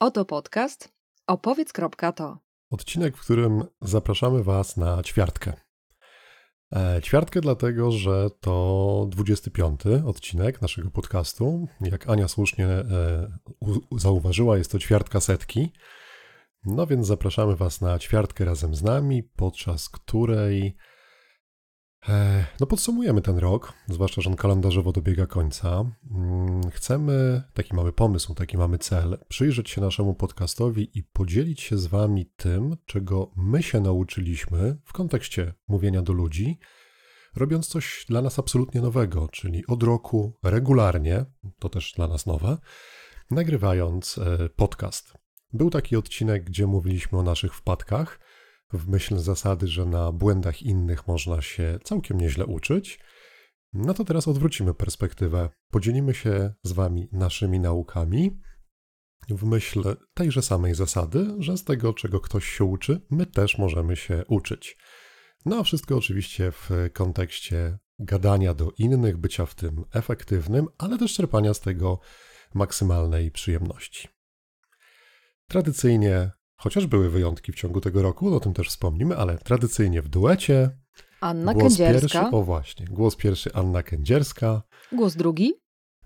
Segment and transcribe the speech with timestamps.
[0.00, 0.92] Oto podcast
[1.26, 2.38] opowiedz.to.
[2.70, 5.52] Odcinek, w którym zapraszamy Was na ćwiartkę.
[6.72, 11.68] E, ćwiartkę dlatego, że to 25 odcinek naszego podcastu.
[11.80, 12.84] Jak Ania słusznie e,
[13.96, 15.72] zauważyła, jest to ćwiartka setki.
[16.64, 20.76] No więc zapraszamy Was na ćwiartkę razem z nami, podczas której
[22.60, 25.84] no podsumujemy ten rok, zwłaszcza, że on kalendarzowo dobiega końca.
[26.10, 31.78] Mm, chcemy, taki mamy pomysł, taki mamy cel, przyjrzeć się naszemu podcastowi i podzielić się
[31.78, 36.58] z Wami tym, czego my się nauczyliśmy w kontekście mówienia do ludzi,
[37.36, 41.24] robiąc coś dla nas absolutnie nowego, czyli od roku regularnie,
[41.58, 42.58] to też dla nas nowe,
[43.30, 45.12] nagrywając e, podcast.
[45.52, 48.18] Był taki odcinek, gdzie mówiliśmy o naszych wpadkach–
[48.72, 53.00] w myśl zasady, że na błędach innych można się całkiem nieźle uczyć,
[53.72, 55.50] no to teraz odwrócimy perspektywę.
[55.70, 58.40] Podzielimy się z Wami naszymi naukami
[59.28, 63.96] w myśl tejże samej zasady, że z tego, czego ktoś się uczy, my też możemy
[63.96, 64.78] się uczyć.
[65.44, 71.14] No a wszystko oczywiście w kontekście gadania do innych, bycia w tym efektywnym, ale też
[71.14, 72.00] czerpania z tego
[72.54, 74.08] maksymalnej przyjemności.
[75.48, 80.08] Tradycyjnie Chociaż były wyjątki w ciągu tego roku, o tym też wspomnimy, ale tradycyjnie w
[80.08, 80.70] duecie.
[81.20, 82.20] Anna głos Kędzierska.
[82.20, 84.62] Pierwszy, o właśnie, głos pierwszy Anna Kędzierska.
[84.92, 85.54] Głos drugi.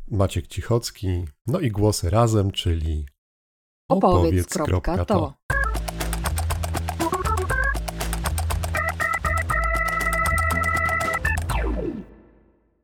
[0.08, 1.24] Maciek Cichocki.
[1.46, 3.06] No i głosy razem, czyli
[3.88, 4.76] opowiedz.to.
[4.76, 5.40] Opowiedz.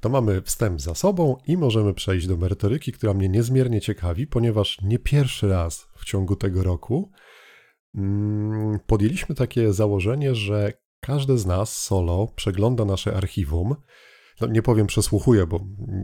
[0.00, 4.78] To mamy wstęp za sobą i możemy przejść do merytoryki, która mnie niezmiernie ciekawi, ponieważ
[4.82, 7.10] nie pierwszy raz w ciągu tego roku
[8.86, 13.76] podjęliśmy takie założenie, że każdy z nas solo przegląda nasze archiwum.
[14.40, 15.60] No, nie powiem przesłuchuje, bo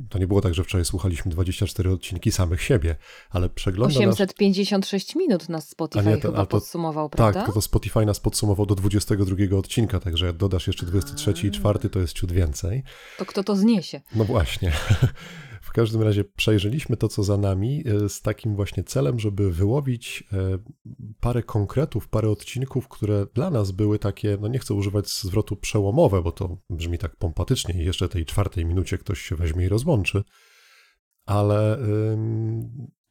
[0.08, 2.96] to nie było tak, że wczoraj słuchaliśmy 24 odcinki samych siebie,
[3.30, 5.16] ale przegląda 856 nas...
[5.16, 7.44] minut nas Spotify nie, to, chyba to, podsumował, prawda?
[7.44, 11.90] Tak, to Spotify nas podsumował do 22 odcinka, także jak dodasz jeszcze 23 i 4,
[11.90, 12.82] to jest ciut więcej.
[13.18, 14.00] To kto to zniesie?
[14.14, 14.72] No właśnie.
[15.72, 20.24] W każdym razie przejrzeliśmy to, co za nami, e, z takim właśnie celem, żeby wyłowić
[20.32, 20.58] e,
[21.20, 26.22] parę konkretów, parę odcinków, które dla nas były takie, no nie chcę używać zwrotu przełomowe,
[26.22, 30.22] bo to brzmi tak pompatycznie i jeszcze tej czwartej minucie ktoś się weźmie i rozłączy,
[31.26, 31.78] ale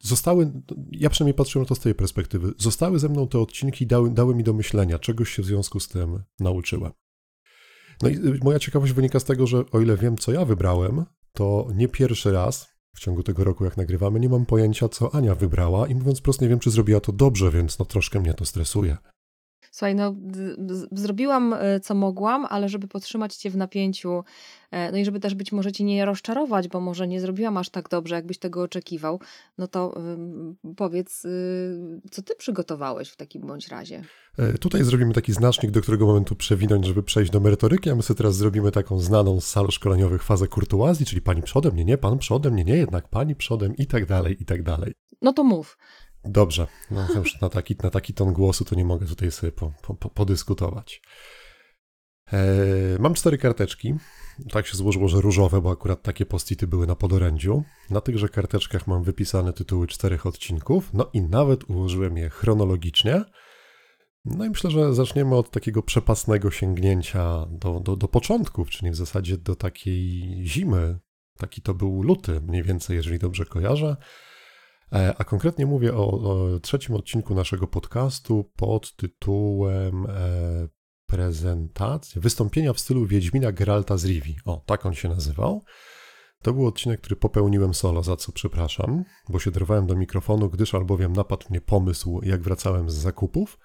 [0.00, 0.52] zostały,
[0.90, 4.34] ja przynajmniej patrzyłem na to z tej perspektywy, zostały ze mną te odcinki, dały, dały
[4.34, 6.92] mi do myślenia, czegoś się w związku z tym nauczyłem.
[8.02, 11.04] No i y, moja ciekawość wynika z tego, że o ile wiem, co ja wybrałem,
[11.32, 15.34] to nie pierwszy raz w ciągu tego roku, jak nagrywamy, nie mam pojęcia, co Ania
[15.34, 18.44] wybrała i mówiąc prosto, nie wiem, czy zrobiła to dobrze, więc no troszkę mnie to
[18.44, 18.96] stresuje.
[19.70, 20.14] Słuchaj, no
[20.92, 24.24] zrobiłam e, co mogłam, ale żeby podtrzymać cię w napięciu,
[24.70, 27.70] e, no i żeby też być może cię nie rozczarować, bo może nie zrobiłam aż
[27.70, 29.20] tak dobrze, jakbyś tego oczekiwał,
[29.58, 29.94] no to
[30.76, 34.04] powiedz, y, co ty przygotowałeś w takim bądź razie?
[34.38, 38.02] E, tutaj zrobimy taki znacznik, do którego momentu przewinąć, żeby przejść do merytoryki, a my
[38.02, 41.98] sobie teraz zrobimy taką znaną z sal szkoleniowych fazę kurtuazji, czyli pani przodem, nie, nie,
[41.98, 44.94] pan przodem, nie, nie, jednak pani przodem i tak dalej, i tak dalej.
[45.22, 45.78] No to mów.
[46.24, 49.72] Dobrze, no, już na, taki, na taki ton głosu to nie mogę tutaj sobie po,
[49.82, 51.02] po, podyskutować.
[52.32, 53.94] Eee, mam cztery karteczki.
[54.50, 57.64] Tak się złożyło, że różowe, bo akurat takie postity były na podorędziu.
[57.90, 63.24] Na tychże karteczkach mam wypisane tytuły czterech odcinków, no i nawet ułożyłem je chronologicznie.
[64.24, 68.96] No i myślę, że zaczniemy od takiego przepasnego sięgnięcia do, do, do początków, czyli w
[68.96, 70.98] zasadzie do takiej zimy.
[71.38, 73.96] Taki to był luty, mniej więcej, jeżeli dobrze kojarzę.
[74.92, 80.68] E, a konkretnie mówię o, o trzecim odcinku naszego podcastu pod tytułem e,
[81.06, 84.36] prezentacja, wystąpienia w stylu Wiedźmina Geralta z Rivi.
[84.44, 85.62] O, tak on się nazywał.
[86.42, 90.74] To był odcinek, który popełniłem solo, za co przepraszam, bo się drwałem do mikrofonu, gdyż
[90.74, 93.58] albowiem napadł mnie pomysł, jak wracałem z zakupów.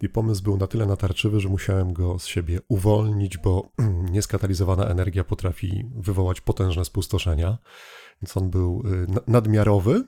[0.00, 3.72] I pomysł był na tyle natarczywy, że musiałem go z siebie uwolnić, bo
[4.12, 7.58] nieskatalizowana energia potrafi wywołać potężne spustoszenia.
[8.22, 10.04] Więc on był y, nadmiarowy,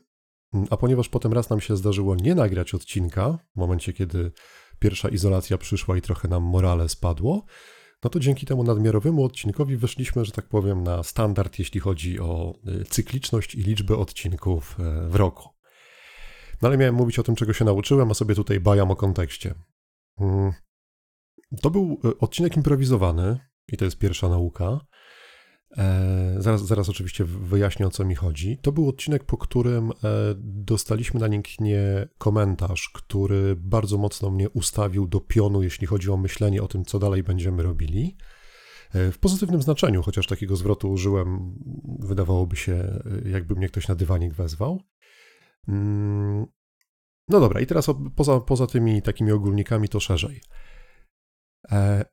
[0.71, 4.33] a ponieważ potem raz nam się zdarzyło nie nagrać odcinka, w momencie kiedy
[4.79, 7.45] pierwsza izolacja przyszła i trochę nam morale spadło,
[8.05, 12.55] no to dzięki temu nadmiarowemu odcinkowi weszliśmy, że tak powiem, na standard, jeśli chodzi o
[12.81, 15.49] y, cykliczność i liczbę odcinków e, w roku.
[16.63, 19.55] No ale miałem mówić o tym, czego się nauczyłem, a sobie tutaj bajam o kontekście.
[20.21, 20.53] Mm.
[21.63, 23.39] To był e, odcinek improwizowany
[23.73, 24.81] i to jest pierwsza nauka.
[25.79, 28.59] E, zaraz, zaraz oczywiście wyjaśnię o co mi chodzi.
[28.63, 29.95] To był odcinek, po którym e,
[30.39, 31.27] dostaliśmy na
[31.61, 36.85] nie komentarz, który bardzo mocno mnie ustawił do pionu, jeśli chodzi o myślenie o tym,
[36.85, 38.17] co dalej będziemy robili.
[38.95, 41.55] W pozytywnym znaczeniu, chociaż takiego zwrotu użyłem,
[41.99, 44.81] wydawałoby się, jakby mnie ktoś na dywanik wezwał.
[47.29, 47.87] No dobra, i teraz
[48.17, 50.41] poza, poza tymi takimi ogólnikami to szerzej.
[51.71, 52.05] E,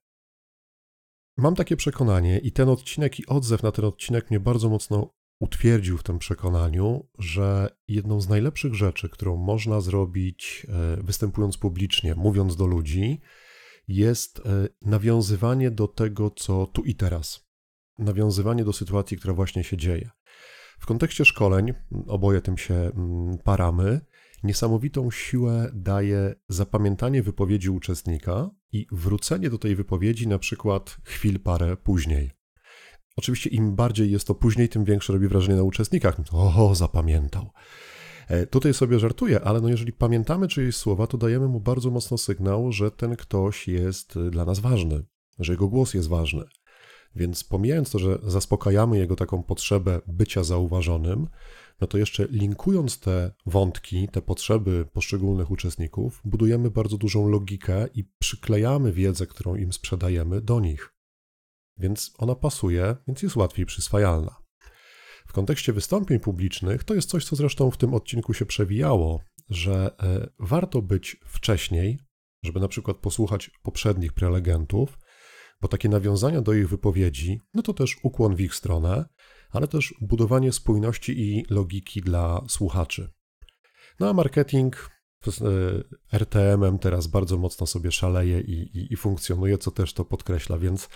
[1.37, 5.97] mam takie przekonanie i ten odcinek i odzew na ten odcinek mnie bardzo mocno utwierdził
[5.97, 12.55] w tym przekonaniu, że jedną z najlepszych rzeczy, którą można zrobić e, występując publicznie, mówiąc
[12.55, 13.21] do ludzi,
[13.87, 17.47] jest e, nawiązywanie do tego, co tu i teraz.
[17.99, 20.09] Nawiązywanie do sytuacji, która właśnie się dzieje.
[20.79, 21.73] W kontekście szkoleń,
[22.07, 22.91] oboje tym się
[23.43, 24.01] paramy,
[24.43, 31.77] niesamowitą siłę daje zapamiętanie wypowiedzi uczestnika i wrócenie do tej wypowiedzi na przykład chwil parę
[31.77, 32.31] później.
[33.17, 36.15] Oczywiście im bardziej jest to później, tym większe robi wrażenie na uczestnikach.
[36.31, 37.49] O, zapamiętał.
[38.27, 42.17] E, tutaj sobie żartuję, ale no jeżeli pamiętamy czyjeś słowa, to dajemy mu bardzo mocno
[42.17, 45.03] sygnał, że ten ktoś jest dla nas ważny,
[45.39, 46.43] że jego głos jest ważny.
[47.15, 51.27] Więc pomijając to, że zaspokajamy jego taką potrzebę bycia zauważonym,
[51.83, 58.03] no to jeszcze linkując te wątki, te potrzeby poszczególnych uczestników, budujemy bardzo dużą logikę i
[58.19, 60.93] przyklejamy wiedzę, którą im sprzedajemy, do nich.
[61.77, 64.35] Więc ona pasuje, więc jest łatwiej przyswajalna.
[65.27, 69.19] W kontekście wystąpień publicznych to jest coś, co zresztą w tym odcinku się przewijało,
[69.49, 71.99] że e, warto być wcześniej,
[72.43, 74.99] żeby na przykład posłuchać poprzednich prelegentów,
[75.61, 79.05] bo takie nawiązania do ich wypowiedzi, no to też ukłon w ich stronę,
[79.53, 83.09] ale też budowanie spójności i logiki dla słuchaczy.
[83.99, 84.89] No a marketing
[85.27, 90.57] e, RTM-em teraz bardzo mocno sobie szaleje i, i, i funkcjonuje, co też to podkreśla,
[90.57, 90.89] więc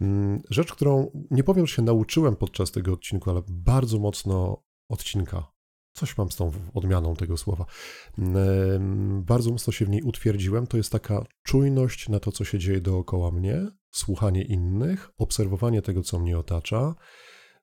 [0.00, 5.52] mm, rzecz, którą nie powiem, że się nauczyłem podczas tego odcinku, ale bardzo mocno odcinka.
[5.92, 7.64] Coś mam z tą odmianą tego słowa.
[8.18, 10.66] Mm, bardzo mocno się w niej utwierdziłem.
[10.66, 16.02] To jest taka czujność na to, co się dzieje dookoła mnie, słuchanie innych, obserwowanie tego,
[16.02, 16.94] co mnie otacza,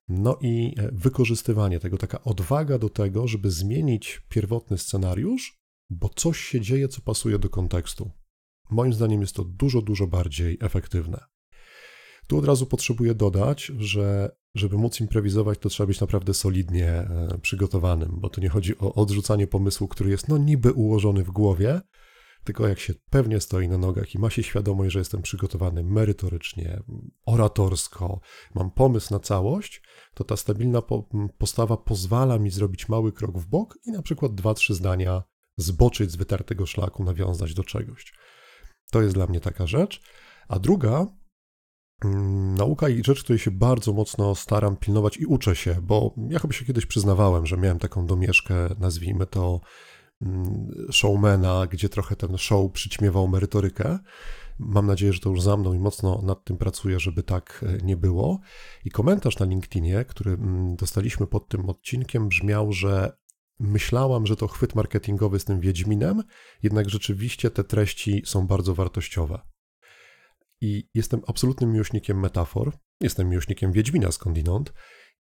[0.08, 5.60] no i e, wykorzystywanie tego, taka odwaga do tego, żeby zmienić pierwotny scenariusz,
[5.90, 8.12] bo coś się dzieje, co pasuje do kontekstu.
[8.70, 11.26] Moim zdaniem jest to dużo, dużo bardziej efektywne.
[12.28, 17.38] Tu od razu potrzebuję dodać, że żeby móc improwizować, to trzeba być naprawdę solidnie e,
[17.42, 21.82] przygotowanym, bo tu nie chodzi o odrzucanie pomysłu, który jest no niby ułożony w głowie,
[22.46, 26.84] tylko jak się pewnie stoi na nogach i ma się świadomość, że jestem przygotowany merytorycznie,
[27.26, 28.20] oratorsko,
[28.56, 29.82] mam pomysł na całość,
[30.14, 30.82] to ta stabilna
[31.38, 35.24] postawa pozwala mi zrobić mały krok w bok i na przykład dwa, trzy zdania
[35.58, 38.14] zboczyć z wytartego szlaku, nawiązać do czegoś.
[38.92, 40.02] To jest dla mnie taka rzecz.
[40.48, 41.08] A druga,
[42.06, 46.40] mm, nauka i rzecz, której się bardzo mocno staram pilnować i uczę się, bo ja
[46.40, 49.62] chyba się kiedyś przyznawałem, że miałem taką domieszkę, nazwijmy to
[50.92, 54.00] showmana, gdzie trochę ten show przyćmiewał merytorykę.
[54.60, 57.86] Mam nadzieję, że to już za mną i mocno nad tym pracuję, żeby tak e,
[57.86, 58.40] nie było.
[58.86, 63.18] I komentarz na LinkedInie, który mm, dostaliśmy pod tym odcinkiem, brzmiał, że
[63.60, 66.24] myślałam, że to chwyt marketingowy z tym Wiedźminem,
[66.64, 69.42] jednak rzeczywiście te treści są bardzo wartościowe.
[70.62, 72.72] I jestem absolutnym miłośnikiem metafor,
[73.02, 74.74] jestem miłośnikiem Wiedźmina skądinąd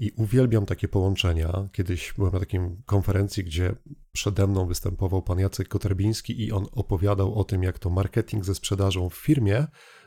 [0.02, 1.68] i uwielbiam takie połączenia.
[1.72, 3.74] Kiedyś byłem na takiej konferencji, gdzie
[4.12, 8.54] przede mną występował pan Jacek Koterbiński i on opowiadał o tym, jak to marketing ze
[8.54, 9.66] sprzedażą w firmie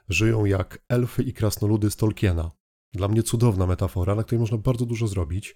[0.10, 2.52] żyją jak elfy i krasnoludy z Tolkiena.
[2.94, 5.56] Dla mnie cudowna metafora, na której można bardzo dużo zrobić,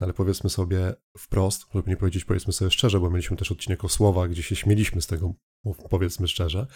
[0.00, 3.84] no ale powiedzmy sobie wprost, żeby nie powiedzieć powiedzmy sobie szczerze, bo mieliśmy też odcinek
[3.84, 5.34] o słowach, gdzie się śmieliśmy z tego,
[5.90, 6.66] powiedzmy szczerze,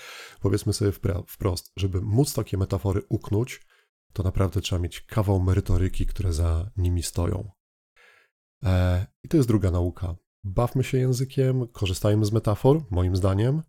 [0.40, 0.92] powiedzmy sobie
[1.26, 3.60] wprost, żeby móc takie metafory uknąć,
[4.14, 7.50] to naprawdę trzeba mieć kawał merytoryki, które za nimi stoją.
[8.64, 10.16] E, I to jest druga nauka.
[10.44, 13.62] Bawmy się językiem, korzystajmy z metafor, moim zdaniem,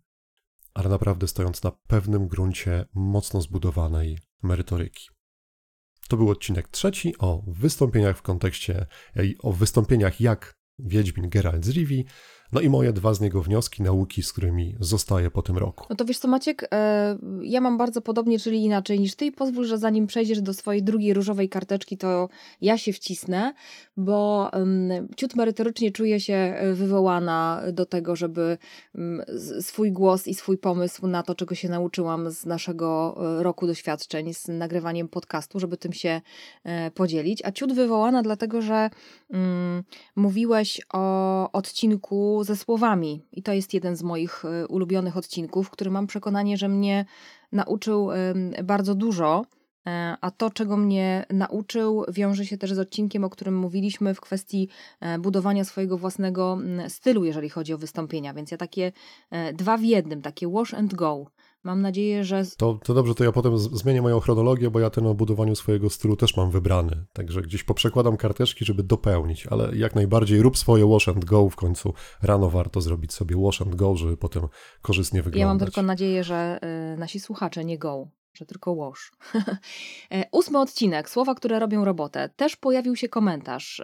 [0.74, 5.08] ale naprawdę stojąc na pewnym gruncie mocno zbudowanej merytoryki.
[6.08, 8.86] To był odcinek trzeci o wystąpieniach w kontekście,
[9.42, 12.06] o wystąpieniach jak Wiedźmin Geralt z Rivi,
[12.56, 15.86] no i moje dwa z niego wnioski, nauki, z którymi zostaję po tym roku.
[15.90, 19.32] No to wiesz co Maciek, e, ja mam bardzo podobnie, czyli inaczej niż ty i
[19.32, 22.28] pozwól, że zanim przejdziesz do swojej drugiej różowej karteczki, to
[22.60, 23.54] ja się wcisnę,
[23.96, 24.50] bo
[25.16, 28.58] ciut merytorycznie czuję się e, wywołana do tego, żeby
[29.60, 34.34] swój głos i swój pomysł na to, czego się nauczyłam z naszego e, roku doświadczeń
[34.34, 36.20] z nagrywaniem podcastu, żeby tym się
[36.94, 37.42] podzielić.
[37.44, 38.90] A ciut wywołana dlatego, że
[39.30, 39.82] mm,
[40.16, 43.26] mówiłeś o odcinku ze słowami.
[43.32, 47.04] I to jest jeden z moich y, ulubionych odcinków, który mam przekonanie, że mnie
[47.52, 48.08] nauczył
[48.64, 49.44] bardzo dużo.
[49.86, 54.20] E, a to, czego mnie nauczył, wiąże się też z odcinkiem, o którym mówiliśmy w
[54.20, 54.68] kwestii
[55.00, 58.34] e, budowania swojego własnego stylu, jeżeli chodzi o wystąpienia.
[58.34, 58.92] Więc ja takie
[59.30, 61.26] e, dwa w jednym, takie wash and go
[61.66, 62.42] Mam nadzieję, że.
[62.56, 65.90] To, to dobrze, to ja potem zmienię moją chronologię, bo ja ten o budowaniu swojego
[65.90, 67.04] stylu też mam wybrany.
[67.12, 71.56] Także gdzieś poprzekładam karteczki, żeby dopełnić, ale jak najbardziej rób swoje wash and go w
[71.56, 71.94] końcu.
[72.22, 74.42] Rano warto zrobić sobie wash and go, żeby potem
[74.82, 75.40] korzystnie wyglądać.
[75.40, 76.58] Ja mam tylko nadzieję, że
[76.94, 79.12] y, nasi słuchacze nie go że tylko łoż.
[80.12, 82.30] E, ósmy odcinek, słowa, które robią robotę.
[82.36, 83.82] Też pojawił się komentarz.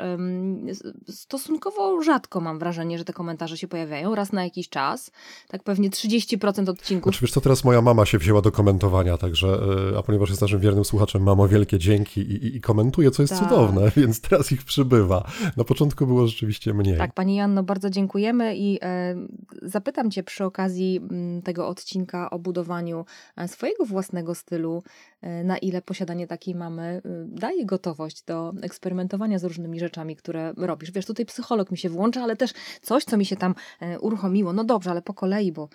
[1.09, 5.11] Stosunkowo rzadko mam wrażenie, że te komentarze się pojawiają, raz na jakiś czas.
[5.49, 7.09] Tak pewnie 30% odcinków.
[7.09, 9.49] Oczywiście, znaczy, co teraz moja mama się wzięła do komentowania, także,
[9.93, 13.23] e, a ponieważ jest naszym wiernym słuchaczem, mamo, wielkie dzięki i, i, i komentuje, co
[13.23, 13.43] jest tak.
[13.43, 15.31] cudowne, więc teraz ich przybywa.
[15.57, 16.99] Na początku było rzeczywiście mniej.
[16.99, 19.15] Tak, Pani Janno, bardzo dziękujemy i e,
[19.63, 23.05] zapytam Cię przy okazji m, tego odcinka o budowaniu
[23.37, 25.12] e, swojego własnego stylu, e,
[25.45, 30.91] na ile posiadanie takiej mamy e, daje gotowość do eksperymentowania z różnymi rzeczami, które robisz.
[30.91, 32.52] Wiesz, tutaj psycholog mi się włącza, ale też
[32.83, 34.52] coś, co mi się tam e, uruchomiło.
[34.52, 35.69] No dobrze, ale po kolei, bo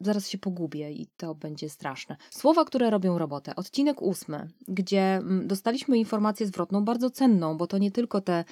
[0.00, 2.16] zaraz się pogubię i to będzie straszne.
[2.30, 3.56] Słowa, które robią robotę.
[3.56, 8.44] Odcinek ósmy, gdzie mm, dostaliśmy informację zwrotną, bardzo cenną, bo to nie tylko te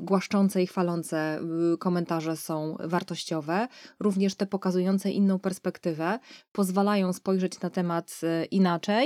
[0.00, 1.40] głaszczące i chwalące
[1.78, 3.68] komentarze są wartościowe,
[4.00, 6.18] również te pokazujące inną perspektywę,
[6.52, 8.20] pozwalają spojrzeć na temat
[8.50, 9.05] inaczej.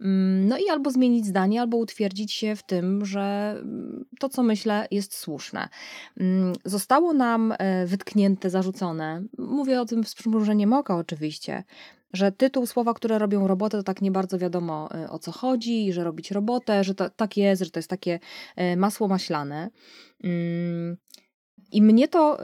[0.00, 4.42] Mm, no i albo zmienić zdanie, albo utwierdzić się w tym, że mm, to, co
[4.42, 5.68] myślę, jest słuszne.
[6.20, 11.64] Mm, zostało nam e, wytknięte, zarzucone, mówię o tym z przymrużeniem oka oczywiście,
[12.12, 15.92] że tytuł słowa, które robią robotę, to tak nie bardzo wiadomo e, o co chodzi,
[15.92, 18.20] że robić robotę, że to tak jest, że to jest takie
[18.56, 19.70] e, masło maślane.
[21.72, 22.38] I mnie to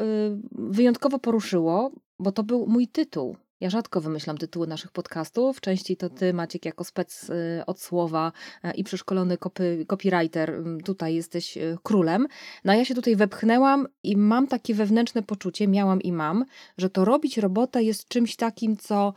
[0.52, 3.36] wyjątkowo poruszyło, bo to był mój tytuł.
[3.60, 5.60] Ja rzadko wymyślam tytuły naszych podcastów.
[5.60, 8.32] Częściej to ty, Maciek, jako spec y, od słowa
[8.64, 12.26] y, i przeszkolony copy, copywriter, tutaj jesteś y, królem.
[12.64, 16.44] No a ja się tutaj wepchnęłam i mam takie wewnętrzne poczucie, miałam i mam,
[16.78, 19.14] że to robić robotę jest czymś takim, co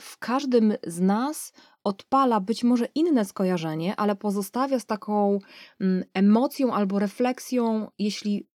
[0.00, 1.52] w każdym z nas
[1.84, 5.38] odpala być może inne skojarzenie, ale pozostawia z taką
[5.80, 8.46] mm, emocją albo refleksją, jeśli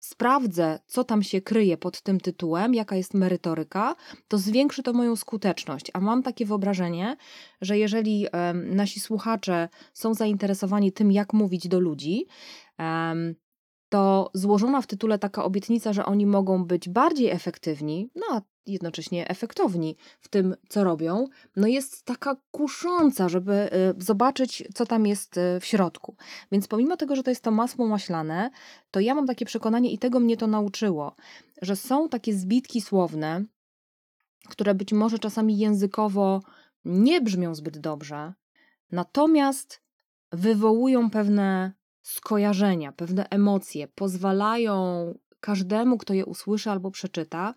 [0.00, 3.96] sprawdzę, co tam się kryje pod tym tytułem, jaka jest merytoryka,
[4.28, 5.90] to zwiększy to moją skuteczność.
[5.94, 7.16] A mam takie wyobrażenie,
[7.60, 12.26] że jeżeli nasi słuchacze są zainteresowani tym, jak mówić do ludzi,
[13.88, 19.28] to złożona w tytule taka obietnica, że oni mogą być bardziej efektywni, no a jednocześnie
[19.28, 21.26] efektowni w tym, co robią,
[21.56, 26.16] no jest taka kusząca, żeby y, zobaczyć, co tam jest y, w środku.
[26.52, 28.50] Więc pomimo tego, że to jest to masło maślane,
[28.90, 31.14] to ja mam takie przekonanie i tego mnie to nauczyło,
[31.62, 33.44] że są takie zbitki słowne,
[34.48, 36.42] które być może czasami językowo
[36.84, 38.32] nie brzmią zbyt dobrze,
[38.92, 39.82] natomiast
[40.32, 44.74] wywołują pewne skojarzenia, pewne emocje, pozwalają
[45.40, 47.54] każdemu, kto je usłyszy albo przeczyta,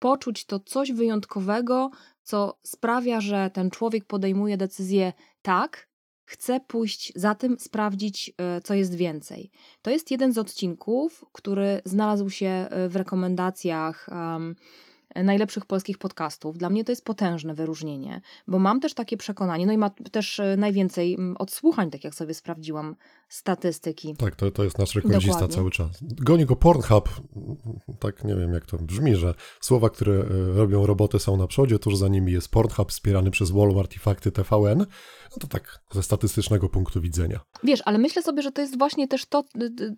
[0.00, 1.90] poczuć to coś wyjątkowego,
[2.22, 5.88] co sprawia, że ten człowiek podejmuje decyzję tak,
[6.24, 9.50] chce pójść za tym, sprawdzić, e, co jest więcej.
[9.82, 14.08] To jest jeden z odcinków, który znalazł się e, w rekomendacjach.
[14.12, 14.56] Um,
[15.14, 16.58] najlepszych polskich podcastów.
[16.58, 20.40] Dla mnie to jest potężne wyróżnienie, bo mam też takie przekonanie, no i ma też
[20.40, 22.96] e, najwięcej odsłuchań, tak jak sobie sprawdziłam
[23.30, 24.16] statystyki.
[24.16, 25.56] Tak, to, to jest nasz rekordzista Dokładnie.
[25.56, 25.88] cały czas.
[26.02, 27.08] Goni go Pornhub,
[27.98, 31.78] tak nie wiem jak to brzmi, że słowa, które e, robią robotę są na przodzie,
[31.78, 34.78] tuż za nimi jest Pornhub wspierany przez Walmart i fakty TVN.
[34.78, 37.40] No to tak ze statystycznego punktu widzenia.
[37.64, 39.44] Wiesz, ale myślę sobie, że to jest właśnie też to,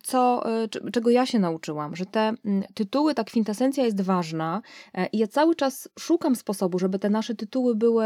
[0.02, 2.34] co, e, czego ja się nauczyłam, że te
[2.74, 4.62] tytuły, ta kwintesencja jest ważna
[5.12, 8.04] i ja cały czas szukam sposobu, żeby te nasze tytuły były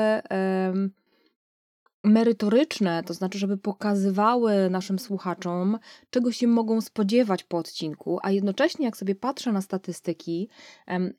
[2.06, 5.78] merytoryczne, to znaczy, żeby pokazywały naszym słuchaczom,
[6.10, 10.48] czego się mogą spodziewać po odcinku, a jednocześnie, jak sobie patrzę na statystyki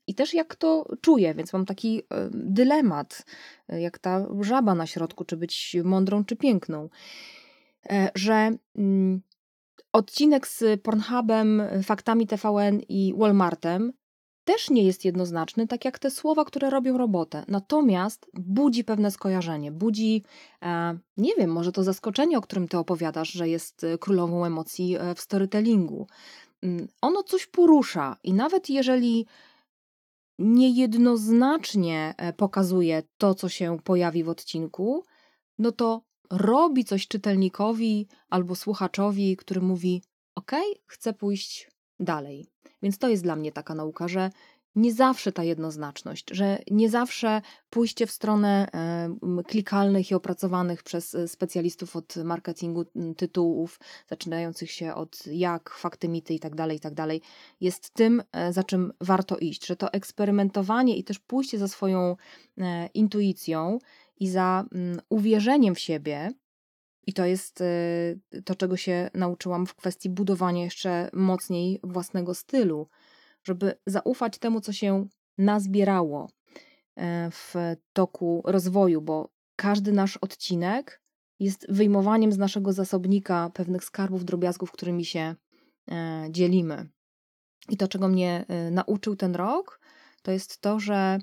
[0.07, 2.01] i też jak to czuję, więc mam taki
[2.31, 3.25] dylemat,
[3.67, 6.89] jak ta żaba na środku, czy być mądrą, czy piękną,
[7.89, 9.21] e, że mm,
[9.93, 13.93] odcinek z Pornhubem, faktami TVN i Walmartem
[14.47, 17.43] też nie jest jednoznaczny, tak jak te słowa, które robią robotę.
[17.47, 20.23] Natomiast budzi pewne skojarzenie, budzi,
[20.63, 24.95] e, nie wiem, może to zaskoczenie, o którym ty opowiadasz, że jest e, królową emocji
[24.95, 26.07] e, w storytellingu.
[26.63, 29.25] Mm, ono coś porusza i nawet jeżeli
[30.39, 35.03] niejednoznacznie e, pokazuje to, co się pojawi w odcinku,
[35.59, 36.01] no to
[36.31, 40.03] robi coś czytelnikowi albo słuchaczowi, który mówi:
[40.35, 40.51] OK,
[40.85, 42.45] chcę pójść dalej.
[42.81, 44.29] Więc to jest dla mnie taka nauka, że
[44.77, 48.67] nie zawsze ta jednoznaczność, że nie zawsze pójście w stronę
[49.47, 52.85] klikalnych i opracowanych przez e, specjalistów od marketingu
[53.17, 56.93] tytułów, zaczynających się od jak, fakty, mity i tak dalej, i tak
[57.61, 62.15] jest tym, e, za czym warto iść, że to eksperymentowanie i też pójście za swoją
[62.57, 63.79] e, intuicją
[64.19, 64.65] i za
[65.09, 66.31] uwierzeniem w siebie,
[67.07, 67.63] i to jest
[68.45, 72.87] to, czego się nauczyłam w kwestii budowania jeszcze mocniej własnego stylu,
[73.43, 76.29] żeby zaufać temu, co się nazbierało
[76.95, 77.53] e, w
[77.93, 81.01] toku rozwoju, bo każdy nasz odcinek
[81.39, 85.35] jest wyjmowaniem z naszego zasobnika pewnych skarbów, drobiazgów, którymi się
[85.91, 86.89] e, dzielimy.
[87.69, 89.79] I to, czego mnie e, nauczył ten rok,
[90.21, 91.19] to jest to, że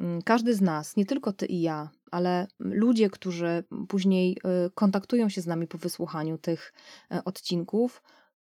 [0.00, 4.38] mm, każdy z nas, nie tylko ty i ja, ale ludzie, którzy później
[4.74, 6.72] kontaktują się z nami po wysłuchaniu tych
[7.24, 8.02] odcinków,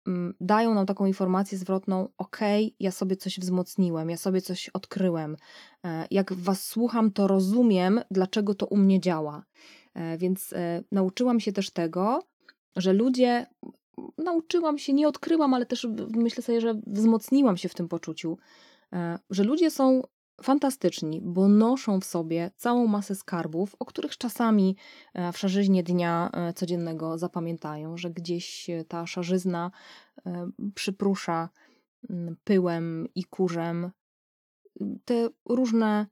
[0.06, 2.38] Mm, dają nam taką informację zwrotną: OK,
[2.80, 5.36] ja sobie coś wzmocniłem, ja sobie coś odkryłem.
[5.84, 9.44] E, jak was słucham, to rozumiem, dlaczego to u mnie działa.
[9.94, 12.22] E, więc e, nauczyłam się też tego,
[12.76, 13.46] że ludzie,
[14.18, 18.38] nauczyłam się, nie odkryłam, ale też myślę sobie, że wzmocniłam się w tym poczuciu,
[19.30, 20.02] że ludzie są
[20.42, 24.76] fantastyczni, bo noszą w sobie całą masę skarbów, o których czasami
[25.14, 29.70] e, w szarzyźnie dnia e, codziennego zapamiętają, że gdzieś ta szarzyzna
[30.26, 31.48] e, przyprusza
[32.10, 33.90] mm, pyłem i kurzem
[35.04, 36.06] te różne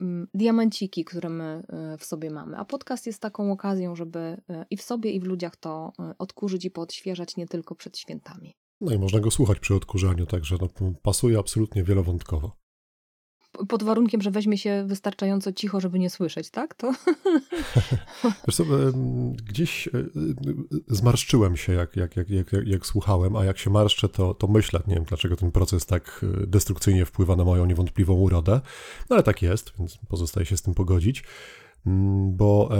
[0.00, 1.62] mm, diamenciki, które my
[1.98, 2.56] w sobie mamy.
[2.56, 6.70] A podcast jest taką okazją, żeby i w sobie, i w ludziach to odkurzyć i
[6.70, 8.54] podświeżać nie tylko przed świętami.
[8.80, 12.60] No i można go słuchać przy odkurzaniu, także no, pasuje absolutnie wielowątkowo
[13.68, 16.74] pod warunkiem, że weźmie się wystarczająco cicho, żeby nie słyszeć, tak?
[16.74, 16.92] To...
[18.46, 18.64] Wiesz co,
[19.44, 20.04] gdzieś e, e,
[20.88, 24.80] zmarszczyłem się, jak, jak, jak, jak, jak słuchałem, a jak się marszczę, to, to myślę,
[24.86, 28.60] nie wiem dlaczego ten proces tak e, destrukcyjnie wpływa na moją niewątpliwą urodę,
[29.10, 31.24] no ale tak jest, więc pozostaje się z tym pogodzić.
[31.86, 32.76] Mm, bo e,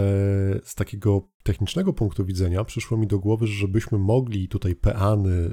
[0.65, 5.53] z takiego technicznego punktu widzenia przyszło mi do głowy, że żebyśmy mogli tutaj peany y,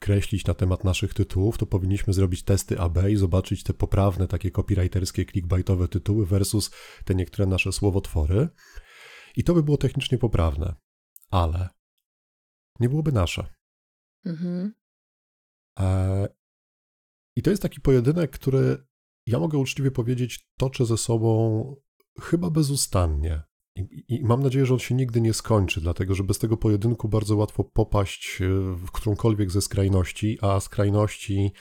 [0.00, 4.50] kreślić na temat naszych tytułów, to powinniśmy zrobić testy AB i zobaczyć te poprawne, takie
[4.50, 6.70] copywriterskie, clickbaitowe tytuły versus
[7.04, 8.48] te niektóre nasze słowotwory.
[9.36, 10.74] I to by było technicznie poprawne,
[11.30, 11.68] ale
[12.80, 13.46] nie byłoby nasze.
[14.24, 14.72] Mhm.
[15.78, 16.28] E,
[17.36, 18.86] I to jest taki pojedynek, który
[19.26, 21.76] ja mogę uczciwie powiedzieć, toczę ze sobą
[22.20, 23.42] chyba bezustannie.
[23.76, 27.08] I, I, mam nadzieję, że on się nigdy nie skończy, dlatego że bez tego pojedynku
[27.08, 31.52] bardzo łatwo popaść e, w którąkolwiek ze skrajności, a skrajności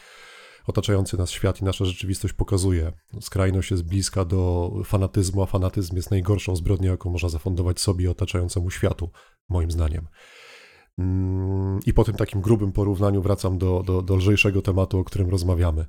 [0.68, 2.92] otaczający nas świat i nasza rzeczywistość pokazuje.
[3.22, 8.72] Skrajność jest bliska do fanatyzmu, a fanatyzm jest najgorszą zbrodnią, jaką można zafundować sobie otaczającemu
[8.72, 9.10] światu,
[9.50, 10.08] moim zdaniem.
[10.98, 15.30] Mm, I po tym takim grubym porównaniu wracam do, do, do lżejszego tematu, o którym
[15.30, 15.86] rozmawiamy.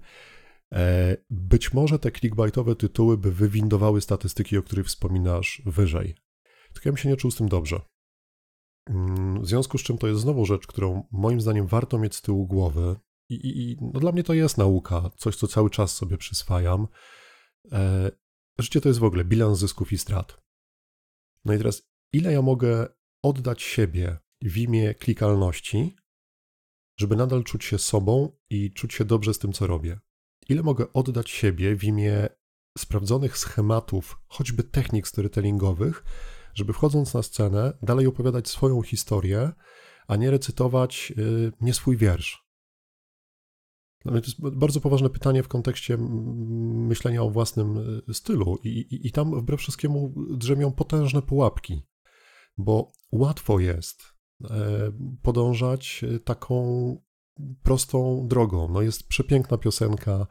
[0.73, 6.15] E, być może te clickbaitowe tytuły by wywindowały statystyki, o których wspominasz wyżej.
[6.73, 7.81] Tylko ja bym się nie czuł z tym dobrze.
[8.87, 12.23] Mm, w związku z czym to jest znowu rzecz, którą moim zdaniem warto mieć z
[12.23, 12.97] tyłu głowy.
[13.29, 16.89] I, i, no dla mnie to jest nauka, coś, co cały czas sobie przyswajam.
[17.73, 18.11] E,
[18.59, 20.43] życie to jest w ogóle bilans zysków i strat.
[21.45, 21.83] No i teraz,
[22.13, 22.87] ile ja mogę
[23.23, 25.97] oddać siebie w imię klikalności,
[26.99, 30.01] żeby nadal czuć się sobą i czuć się dobrze z tym, co robię?
[30.53, 32.29] Ile mogę oddać siebie w imię
[32.79, 36.05] sprawdzonych schematów, choćby technik storytellingowych,
[36.55, 39.53] żeby wchodząc na scenę dalej opowiadać swoją historię,
[40.09, 42.43] a nie recytować y, nie swój wiersz.
[44.05, 45.97] To jest bardzo poważne pytanie w kontekście
[46.89, 51.83] myślenia o własnym y, stylu, i, i, i tam wbrew wszystkiemu drzemią potężne pułapki,
[52.57, 54.03] bo łatwo jest
[54.51, 56.57] e, podążać y, taką
[57.63, 58.69] prostą drogą.
[58.69, 60.27] No jest przepiękna piosenka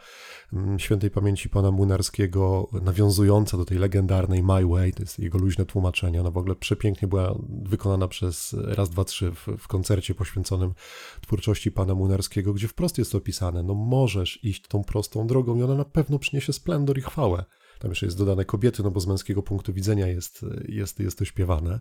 [0.54, 5.66] mm, świętej pamięci pana Młynarskiego, nawiązująca do tej legendarnej My Way, to jest jego luźne
[5.66, 6.22] tłumaczenie.
[6.22, 10.74] Ona w ogóle przepięknie była wykonana przez raz, dwa, trzy w, w koncercie poświęconym
[11.22, 15.76] twórczości pana Młynarskiego, gdzie wprost jest opisane, no możesz iść tą prostą drogą i ona
[15.76, 17.46] na pewno przyniesie splendor i chwałę.
[17.80, 21.26] Tam jeszcze jest dodane kobiety, no bo z męskiego punktu widzenia jest, jest, jest to
[21.26, 21.80] śpiewane.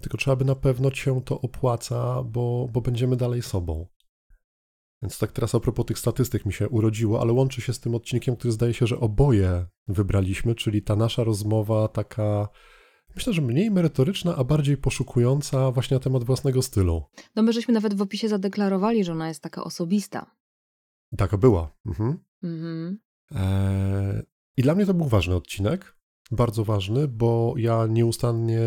[0.00, 3.86] Tylko trzeba by na pewno cię to opłaca, bo, bo będziemy dalej sobą.
[5.02, 7.94] Więc tak teraz a propos tych statystyk mi się urodziło, ale łączy się z tym
[7.94, 12.48] odcinkiem, który zdaje się, że oboje wybraliśmy, czyli ta nasza rozmowa taka,
[13.16, 17.02] myślę, że mniej merytoryczna, a bardziej poszukująca właśnie na temat własnego stylu.
[17.36, 20.36] No my żeśmy nawet w opisie zadeklarowali, że ona jest taka osobista.
[21.16, 21.76] Taka była.
[21.86, 22.18] Mhm.
[22.42, 22.98] Mhm.
[23.30, 24.22] Eee,
[24.56, 25.96] I dla mnie to był ważny odcinek,
[26.30, 28.60] bardzo ważny, bo ja nieustannie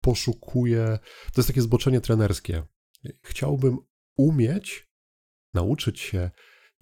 [0.00, 0.98] poszukuję,
[1.32, 2.62] to jest takie zboczenie trenerskie.
[3.22, 3.78] Chciałbym
[4.16, 4.86] umieć
[5.56, 6.30] nauczyć się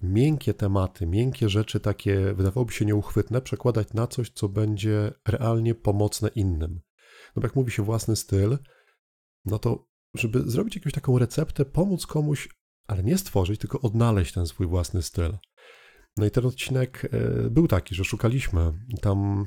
[0.01, 6.29] miękkie tematy, miękkie rzeczy, takie wydawałoby się nieuchwytne, przekładać na coś, co będzie realnie pomocne
[6.29, 6.81] innym.
[7.35, 8.57] No jak mówi się własny styl,
[9.45, 12.49] no to żeby zrobić jakąś taką receptę, pomóc komuś,
[12.87, 15.37] ale nie stworzyć, tylko odnaleźć ten swój własny styl.
[16.17, 18.73] No i ten odcinek e, był taki, że szukaliśmy.
[19.01, 19.45] Tam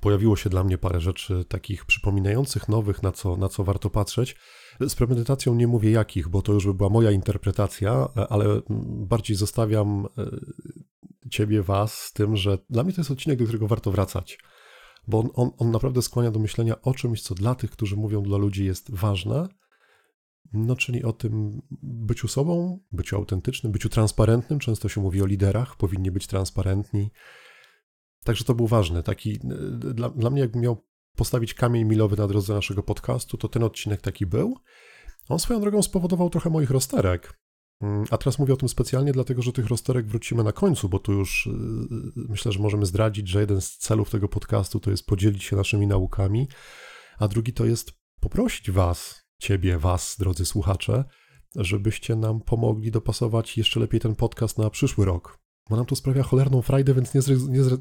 [0.00, 4.36] pojawiło się dla mnie parę rzeczy takich przypominających nowych, na co, na co warto patrzeć.
[4.80, 8.62] Z premedytacją nie mówię jakich, bo to już by była moja interpretacja, ale
[9.06, 10.30] bardziej zostawiam e,
[11.30, 14.38] ciebie, was z tym, że dla mnie to jest odcinek, do którego warto wracać.
[15.08, 18.22] Bo on, on, on naprawdę skłania do myślenia o czymś, co dla tych, którzy mówią
[18.22, 19.48] dla ludzi jest ważne,
[20.52, 24.58] no, czyli o tym byciu sobą, byciu autentycznym, byciu transparentnym.
[24.58, 27.10] Często się mówi o liderach, powinni być transparentni.
[28.24, 29.02] Także to był ważny.
[29.02, 30.87] Taki, y, dla, dla mnie, jakbym miał
[31.18, 34.54] postawić kamień milowy na drodze naszego podcastu, to ten odcinek taki był.
[35.28, 37.38] On swoją drogą spowodował trochę moich rozterek.
[37.80, 40.98] Mm, a teraz mówię o tym specjalnie, dlatego że tych rozterek wrócimy na końcu, bo
[40.98, 41.52] tu już y, y,
[42.28, 45.86] myślę, że możemy zdradzić, że jeden z celów tego podcastu to jest podzielić się naszymi
[45.86, 46.48] naukami,
[47.18, 51.04] a drugi to jest poprosić Was, Ciebie, Was, drodzy słuchacze,
[51.56, 55.38] żebyście nam pomogli dopasować jeszcze lepiej ten podcast na przyszły rok.
[55.70, 57.20] Bo nam to sprawia cholerną frajdę, więc nie,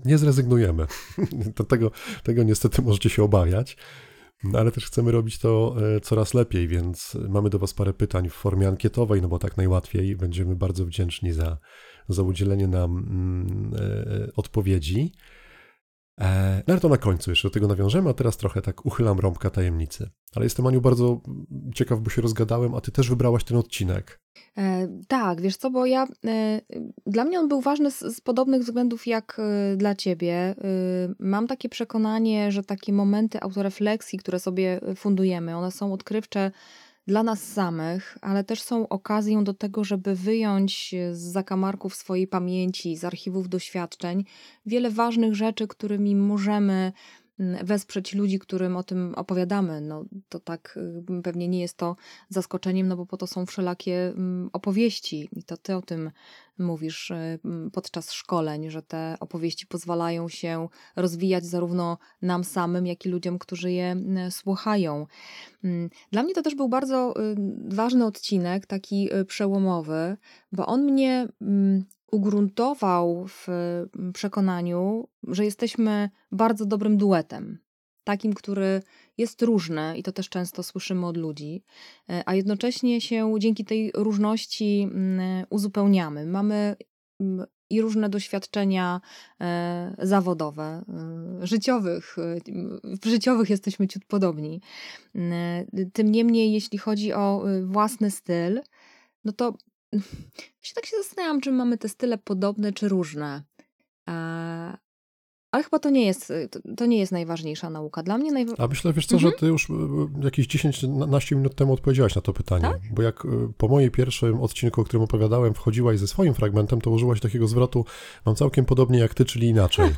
[0.06, 0.88] nie zrezygnujemy.
[1.68, 1.92] tego,
[2.24, 3.78] tego niestety możecie się obawiać.
[4.44, 8.30] No, ale też chcemy robić to e, coraz lepiej, więc mamy do Was parę pytań
[8.30, 10.16] w formie ankietowej, no bo tak najłatwiej.
[10.16, 11.58] Będziemy bardzo wdzięczni za,
[12.10, 15.12] za udzielenie nam mm, e, odpowiedzi.
[16.22, 19.20] E, no ale to na końcu jeszcze do tego nawiążemy, a teraz trochę tak uchylam
[19.20, 20.10] rąbka tajemnicy.
[20.36, 21.22] Ale jestem, Aniu, bardzo
[21.76, 24.22] ciekaw, bo się rozgadałem, a ty też wybrałaś ten odcinek.
[24.58, 26.62] E, tak, wiesz co, bo ja, e,
[27.06, 30.34] dla mnie on był ważny z, z podobnych względów jak e, dla ciebie.
[30.34, 30.56] E,
[31.20, 36.52] mam takie przekonanie, że takie momenty autorefleksji, które sobie fundujemy, one są odkrywcze
[37.08, 42.96] dla nas samych, ale też są okazją do tego, żeby wyjąć z zakamarków swojej pamięci,
[42.96, 44.26] z archiwów doświadczeń
[44.66, 46.92] wiele ważnych rzeczy, którymi możemy
[47.64, 49.82] wesprzeć ludzi, którym o tym opowiadamy.
[49.82, 50.80] No, to tak
[51.18, 51.96] y, pewnie nie jest to
[52.30, 56.12] zaskoczeniem, no bo po to są wszelakie mm, opowieści i to ty o tym
[56.58, 57.40] mówisz y,
[57.74, 63.72] podczas szkoleń, że te opowieści pozwalają się rozwijać zarówno nam samym, jak i ludziom, którzy
[63.72, 63.96] je
[64.30, 65.08] słuchają.
[65.64, 67.36] Mm, dla mnie to też był bardzo y,
[67.68, 70.18] ważny odcinek, taki przełomowy,
[70.52, 71.28] bo on mnie
[72.12, 73.48] ugruntował w
[74.14, 77.60] przekonaniu, że jesteśmy bardzo dobrym duetem.
[78.04, 78.82] Takim, który
[79.18, 81.64] jest różny i to też często słyszymy od ludzi,
[82.10, 86.26] e, a jednocześnie się dzięki tej różności mm, uzupełniamy.
[86.26, 86.76] Mamy
[87.20, 89.02] mm, i różne doświadczenia
[89.42, 90.64] e, zawodowe,
[91.44, 92.16] e, życiowych.
[93.02, 94.62] W życiowych jesteśmy ciut podobni.
[95.16, 98.62] Mm, tym niemniej, jeśli chodzi o własny styl,
[99.26, 99.54] no to
[100.62, 103.44] się tak się zastanawiam, czy mamy te style podobne czy różne.
[105.52, 108.04] Ale chyba to nie jest, y, to nie jest najważniejsza nauka.
[108.04, 108.64] Dla mnie najważniejsza...
[108.64, 109.32] A myślę, wiesz co, mhm.
[109.32, 112.62] że ty już y, y, jakieś 10-15 minut temu odpowiedziałaś na to pytanie.
[112.62, 112.82] Tak?
[112.92, 117.20] Bo jak po mojej pierwszym odcinku, o którym opowiadałem, wchodziłaś ze swoim fragmentem, to użyłaś
[117.20, 117.86] takiego zwrotu,
[118.26, 119.90] mam całkiem podobnie jak ty, czyli inaczej.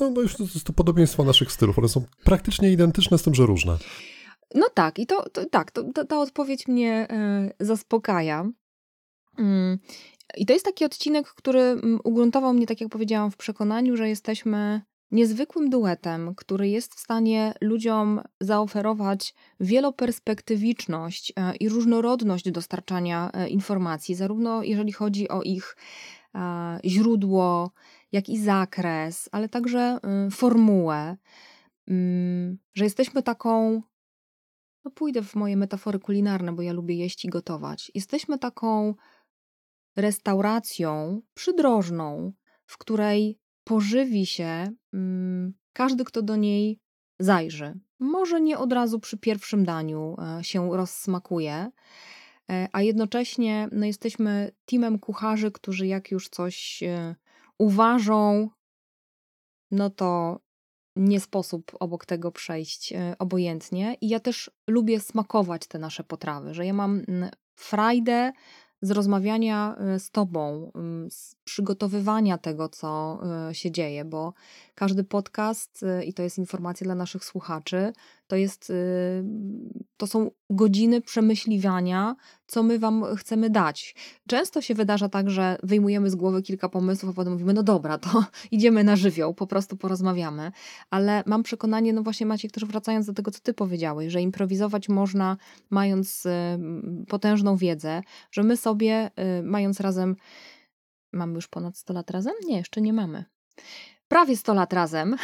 [0.00, 1.78] No, no już to to podobieństwo naszych stylów.
[1.78, 3.78] One są praktycznie identyczne, z tym, że różne.
[4.54, 7.08] No tak, i to, to tak, to, to, ta odpowiedź mnie
[7.60, 8.50] y, zaspokaja.
[9.38, 9.78] Mm,
[10.36, 14.08] i to jest taki odcinek, który mm, ugruntował mnie, tak jak powiedziałam, w przekonaniu, że
[14.08, 23.48] jesteśmy niezwykłym duetem, który jest w stanie ludziom zaoferować wieloperspektywiczność e, i różnorodność dostarczania e,
[23.48, 25.76] informacji, zarówno jeżeli chodzi o ich
[26.34, 27.70] e, źródło,
[28.12, 29.98] jak i zakres, ale także
[30.30, 31.16] formułę,
[31.88, 33.82] mm, że jesteśmy taką
[34.84, 37.90] no pójdę w moje metafory kulinarne, bo ja lubię jeść i gotować.
[37.94, 38.94] Jesteśmy taką
[39.96, 42.32] restauracją przydrożną,
[42.66, 46.80] w której pożywi się mm, każdy, kto do niej
[47.18, 47.74] zajrzy.
[47.98, 51.70] Może nie od razu przy pierwszym daniu e, się rozsmakuje,
[52.50, 57.14] e, a jednocześnie no, jesteśmy teamem kucharzy, którzy jak już coś e,
[57.58, 58.50] uważą,
[59.70, 60.40] no to
[60.96, 63.96] nie sposób obok tego przejść obojętnie.
[64.00, 67.02] I ja też lubię smakować te nasze potrawy, że ja mam
[67.54, 68.32] frajdę
[68.86, 70.72] z rozmawiania y, z Tobą,
[71.10, 74.34] z przygotowywania tego, co y, się dzieje, bo
[74.74, 77.92] każdy podcast, y, i to jest informacja dla naszych słuchaczy,
[78.26, 78.72] to, jest,
[79.96, 83.94] to są godziny przemyśliwania, co my Wam chcemy dać.
[84.28, 87.98] Często się wydarza tak, że wyjmujemy z głowy kilka pomysłów, a potem mówimy, no dobra,
[87.98, 90.52] to idziemy na żywioł, po prostu porozmawiamy.
[90.90, 94.88] Ale mam przekonanie, no właśnie Maciek, też wracając do tego, co Ty powiedziałeś, że improwizować
[94.88, 95.36] można
[95.70, 96.24] mając
[97.08, 99.10] potężną wiedzę, że my sobie,
[99.42, 100.16] mając razem
[101.16, 102.34] mamy już ponad 100 lat razem?
[102.46, 103.24] Nie, jeszcze nie mamy.
[104.08, 105.16] Prawie 100 lat razem.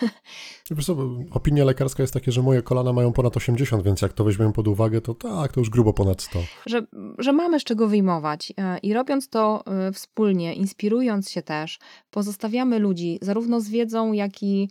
[0.70, 0.96] Wiesz co,
[1.30, 4.68] opinia lekarska jest takie, że moje kolana mają ponad 80, więc jak to weźmiemy pod
[4.68, 6.38] uwagę, to tak, to już grubo ponad 100.
[6.66, 6.86] Że,
[7.18, 8.52] że mamy z czego wyjmować.
[8.56, 11.78] E, I robiąc to e, wspólnie, inspirując się też,
[12.10, 14.68] pozostawiamy ludzi zarówno z wiedzą, jak i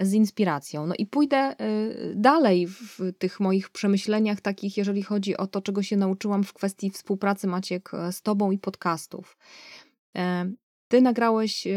[0.00, 0.86] z inspiracją.
[0.86, 1.54] No i pójdę e,
[2.14, 6.90] dalej w tych moich przemyśleniach takich, jeżeli chodzi o to, czego się nauczyłam w kwestii
[6.90, 9.36] współpracy Maciek z Tobą i podcastów.
[10.94, 11.68] Ty nagrałeś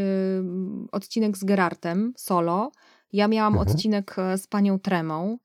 [0.91, 2.71] odcinek z Gerartem solo,
[3.13, 3.69] ja miałam mhm.
[3.69, 5.38] odcinek z panią Tremą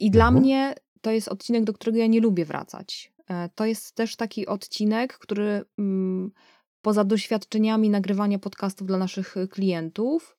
[0.00, 0.42] i dla mhm.
[0.42, 3.12] mnie to jest odcinek, do którego ja nie lubię wracać.
[3.28, 5.64] E, to jest też taki odcinek, który
[6.82, 10.36] poza doświadczeniami nagrywania podcastów dla naszych klientów,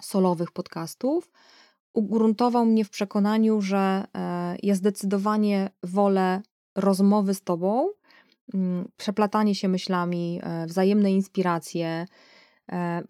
[0.00, 1.30] solowych podcastów,
[1.92, 6.42] ugruntował mnie w przekonaniu, że e, ja zdecydowanie wolę
[6.74, 8.01] rozmowy z tobą, mm,
[8.96, 12.06] przeplatanie się myślami, e, wzajemne inspiracje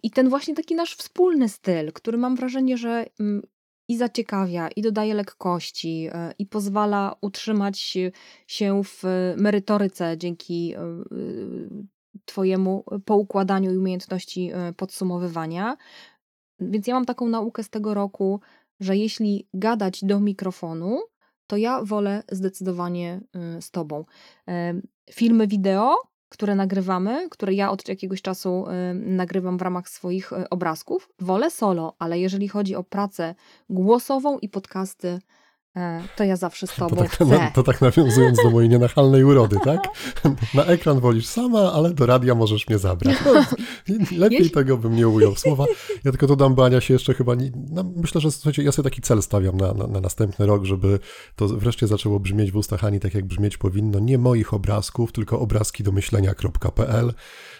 [0.02, 3.42] i ten właśnie taki nasz wspólny styl, który mam wrażenie, że mm,
[3.88, 7.96] i zaciekawia, i dodaje lekkości, e, i pozwala utrzymać
[8.46, 9.02] się w
[9.36, 10.74] merytoryce dzięki
[12.24, 15.76] Twojemu poukładaniu i umiejętności podsumowywania.
[16.60, 18.40] Więc ja mam taką naukę z tego roku,
[18.80, 21.00] że jeśli gadać do mikrofonu,
[21.46, 23.20] to ja wolę zdecydowanie
[23.56, 24.04] y, z tobą.
[25.10, 30.48] Filmy wideo, które nagrywamy, które ja od jakiegoś czasu y, nagrywam w ramach swoich y,
[30.48, 33.34] obrazków, wolę solo, ale jeżeli chodzi o pracę
[33.70, 35.18] głosową i podcasty,
[36.16, 37.50] to ja zawsze z tobą to tak, chcę.
[37.54, 39.80] To tak nawiązując do mojej nienachalnej urody, tak?
[40.54, 43.16] Na ekran wolisz sama, ale do radia możesz mnie zabrać.
[43.24, 43.32] No,
[44.18, 44.50] lepiej Jeśli...
[44.50, 45.64] tego bym nie ujął słowa.
[46.04, 47.50] Ja tylko dodam, bo Ania się jeszcze chyba nie...
[47.70, 50.98] No, myślę, że słuchajcie, ja sobie taki cel stawiam na, na, na, następny rok, żeby
[51.36, 53.98] to wreszcie zaczęło brzmieć w ustach Ani tak, jak brzmieć powinno.
[53.98, 57.12] Nie moich obrazków, tylko obrazki do myślenia.pl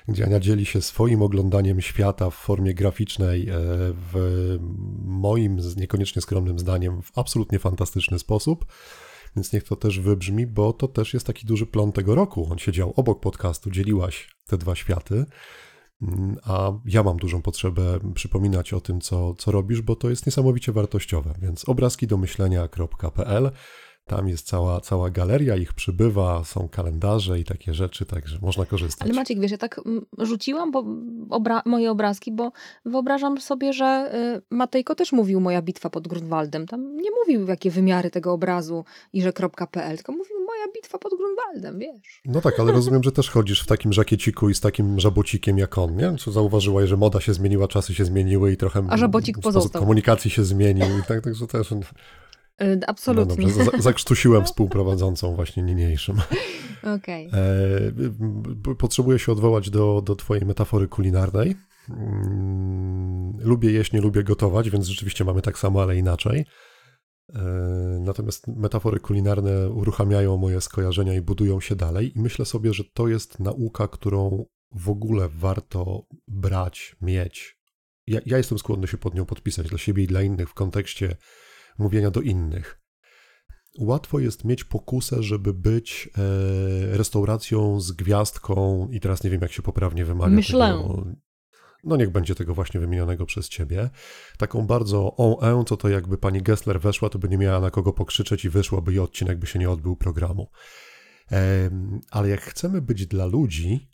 [0.09, 3.55] gdzie Ania dzieli się swoim oglądaniem świata w formie graficznej, e,
[4.13, 4.59] w
[5.05, 7.59] moim niekoniecznie skromnym zdaniem, w absolutnie
[8.03, 8.67] fantastyczny sposób.
[9.37, 12.49] Więc niech to też wybrzmi, bo to też jest taki duży plon tego roku.
[12.51, 15.25] On siedział obok podcastu, dzieliłaś te dwa światy,
[16.03, 20.27] mm, a ja mam dużą potrzebę przypominać o tym, co, co robisz, bo to jest
[20.27, 21.35] niesamowicie wartościowe.
[21.39, 23.51] Więc obrazki do myślenia.pl
[24.07, 29.09] tam jest cała, cała galeria, ich przybywa, są kalendarze i takie rzeczy, także można korzystać.
[29.09, 30.85] Ale Maciek, wiesz, ja tak mm, rzuciłam bo
[31.31, 32.53] obra moje obrazki, bo
[32.85, 36.67] wyobrażam sobie, że y, Matejko też mówił moja bitwa pod Grunwaldem.
[36.67, 39.33] Tam nie mówił jakie wymiary tego obrazu i że
[39.71, 42.23] .pl, tylko mówił moja bitwa pod Grunwaldem, wiesz.
[42.25, 45.79] No tak, ale rozumiem, że też chodzisz w takim żakieciku i z takim żabocikiem jak
[45.79, 46.17] on, nie?
[46.19, 49.83] Co zauważyłaś, że moda się zmieniła, czasy się zmieniły i trochę A żabocik pozostał.
[49.83, 51.83] komunikacji się zmienił i tak, także też Y,
[52.87, 53.47] absolutnie.
[53.47, 56.17] No dobrze, zakrztusiłem współprowadzącą właśnie niniejszym.
[56.97, 57.29] Okej.
[57.29, 58.75] Okay.
[58.79, 61.57] Potrzebuję się odwołać do, do twojej metafory kulinarnej.
[61.91, 66.45] Mm, lubię jeść, nie lubię gotować, więc rzeczywiście mamy tak samo, ale inaczej.
[67.35, 67.43] E,
[68.01, 73.09] natomiast metafory kulinarne uruchamiają moje skojarzenia i budują się dalej, i myślę sobie, że to
[73.09, 77.59] jest nauka, którą w ogóle warto brać, mieć.
[78.07, 81.17] Ja, ja jestem skłonny się pod nią podpisać dla siebie i dla innych w kontekście
[81.79, 82.79] mówienia do innych.
[83.79, 89.53] Łatwo jest mieć pokusę, żeby być e, restauracją z gwiazdką, i teraz nie wiem, jak
[89.53, 90.35] się poprawnie wymawia.
[90.35, 90.67] Myślę.
[90.67, 91.07] Tego,
[91.85, 93.91] no niech będzie tego właśnie wymienionego przez ciebie.
[94.39, 97.93] Taką bardzo on co to jakby pani Gessler weszła, to by nie miała na kogo
[97.93, 100.51] pokrzyczeć i wyszłaby i odcinek by się nie odbył programu.
[102.11, 103.91] Ale jak chcemy być dla ludzi,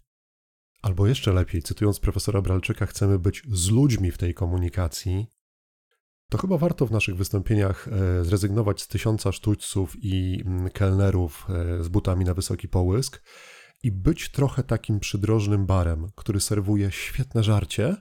[0.82, 5.26] albo jeszcze lepiej, cytując profesora Bralczyka, chcemy być z ludźmi w tej komunikacji,
[6.30, 11.84] to chyba warto w naszych wystąpieniach e, zrezygnować z tysiąca sztućców i mm, kelnerów e,
[11.84, 13.22] z butami na wysoki połysk
[13.82, 17.96] i być trochę takim przydrożnym barem, który serwuje świetne żarcie,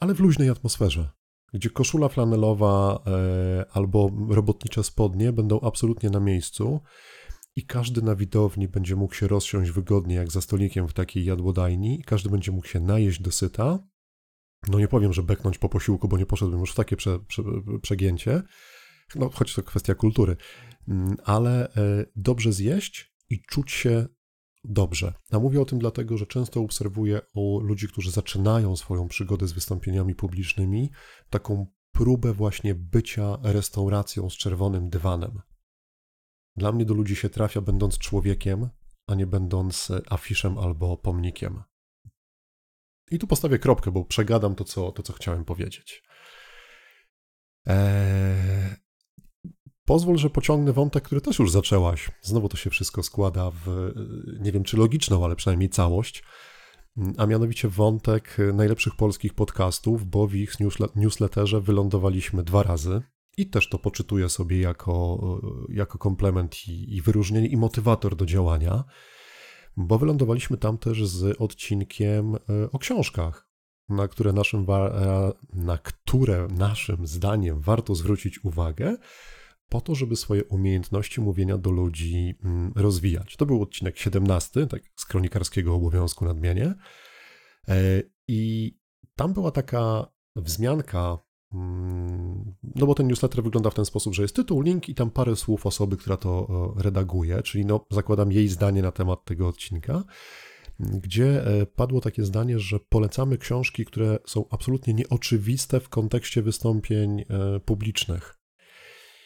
[0.00, 1.10] ale w luźnej atmosferze,
[1.52, 6.80] gdzie koszula flanelowa e, albo robotnicze spodnie będą absolutnie na miejscu
[7.56, 12.00] i każdy na widowni będzie mógł się rozsiąść wygodnie jak za stolikiem w takiej jadłodajni
[12.00, 13.78] i każdy będzie mógł się najeść dosyta
[14.68, 17.42] no nie powiem, że beknąć po posiłku, bo nie poszedłbym już w takie prze, prze,
[17.82, 18.42] przegięcie,
[19.14, 20.36] no choć to kwestia kultury,
[20.88, 24.06] mm, ale e, dobrze zjeść i czuć się
[24.64, 25.12] dobrze.
[25.30, 29.52] A mówię o tym dlatego, że często obserwuję u ludzi, którzy zaczynają swoją przygodę z
[29.52, 30.90] wystąpieniami publicznymi,
[31.30, 35.40] taką próbę właśnie bycia restauracją z czerwonym dywanem.
[36.56, 38.68] Dla mnie do ludzi się trafia będąc człowiekiem,
[39.06, 41.62] a nie będąc afiszem albo pomnikiem.
[43.12, 46.02] I tu postawię kropkę, bo przegadam to, co, to, co chciałem powiedzieć.
[47.66, 48.82] Eee,
[49.84, 52.10] Pozwól, że pociągnę wątek, który też już zaczęłaś.
[52.22, 53.92] Znowu to się wszystko składa w,
[54.40, 56.24] nie wiem czy logiczną, ale przynajmniej całość,
[57.18, 60.52] a mianowicie wątek najlepszych polskich podcastów, bo w ich
[60.96, 63.02] newsletterze wylądowaliśmy dwa razy.
[63.36, 65.18] I też to poczytuję sobie jako,
[65.68, 68.84] jako komplement i, i wyróżnienie i motywator do działania,
[69.76, 72.38] bo wylądowaliśmy tam też z odcinkiem e,
[72.72, 73.48] o książkach,
[73.88, 78.96] na które naszym, e, na które naszym zdaniem warto zwrócić uwagę,
[79.68, 83.36] po to, żeby swoje umiejętności mówienia do ludzi mm, rozwijać.
[83.36, 86.74] To był odcinek 17, tak z kronikarskiego obowiązku nadmianie.
[87.68, 88.72] E, I
[89.16, 90.06] tam była taka
[90.36, 91.18] wzmianka,
[92.74, 95.36] no bo ten newsletter wygląda w ten sposób, że jest tytuł, link i tam parę
[95.36, 100.04] słów osoby, która to redaguje, czyli no, zakładam jej zdanie na temat tego odcinka,
[100.80, 107.20] gdzie e, padło takie zdanie, że polecamy książki, które są absolutnie nieoczywiste w kontekście wystąpień
[107.20, 108.38] e, publicznych.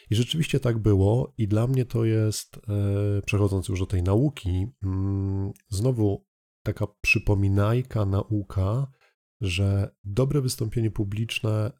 [0.09, 4.67] I rzeczywiście tak było, i dla mnie to jest, e, przechodząc już do tej nauki,
[4.83, 6.25] mm, znowu
[6.63, 8.87] taka przypominajka, nauka,
[9.41, 11.71] że dobre wystąpienie publiczne,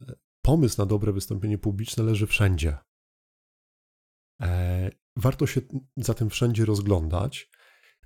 [0.47, 2.77] pomysł na dobre wystąpienie publiczne leży wszędzie.
[4.41, 5.61] E, warto się
[5.97, 7.49] za tym wszędzie rozglądać,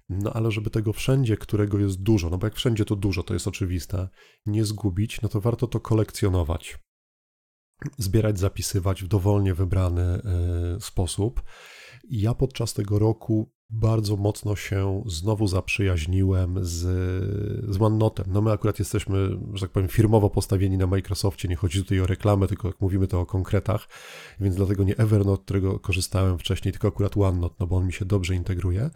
[0.09, 3.33] no ale żeby tego wszędzie, którego jest dużo, no bo jak wszędzie to dużo, to
[3.33, 4.09] jest oczywiste,
[4.45, 6.79] nie zgubić, no to warto to kolekcjonować
[7.97, 10.21] zbierać, zapisywać w dowolnie wybrany e,
[10.79, 11.43] sposób.
[12.09, 16.79] Ja podczas tego roku bardzo mocno się znowu zaprzyjaźniłem z,
[17.75, 18.23] z OneNote'em.
[18.27, 21.47] No my akurat jesteśmy, że tak powiem, firmowo postawieni na Microsoftie.
[21.47, 23.87] Nie chodzi tutaj o reklamę, tylko jak mówimy to o konkretach,
[24.39, 28.05] więc dlatego nie Evernote, którego korzystałem wcześniej, tylko akurat OneNote, no bo on mi się
[28.05, 28.89] dobrze integruje.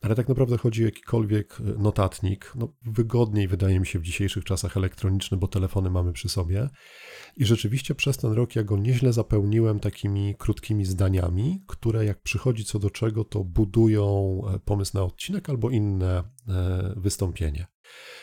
[0.00, 2.52] Ale tak naprawdę chodzi o jakikolwiek notatnik.
[2.54, 6.68] No, wygodniej wydaje mi się w dzisiejszych czasach elektroniczny, bo telefony mamy przy sobie.
[7.36, 12.64] I rzeczywiście przez ten rok ja go nieźle zapełniłem takimi krótkimi zdaniami, które jak przychodzi
[12.64, 17.66] co do czego, to budują e, pomysł na odcinek albo inne e, wystąpienie.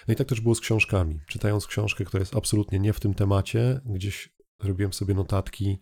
[0.08, 1.20] No i tak też było z książkami.
[1.28, 4.34] Czytając książkę, która jest absolutnie nie w tym temacie, gdzieś
[4.64, 5.80] robiłem sobie notatki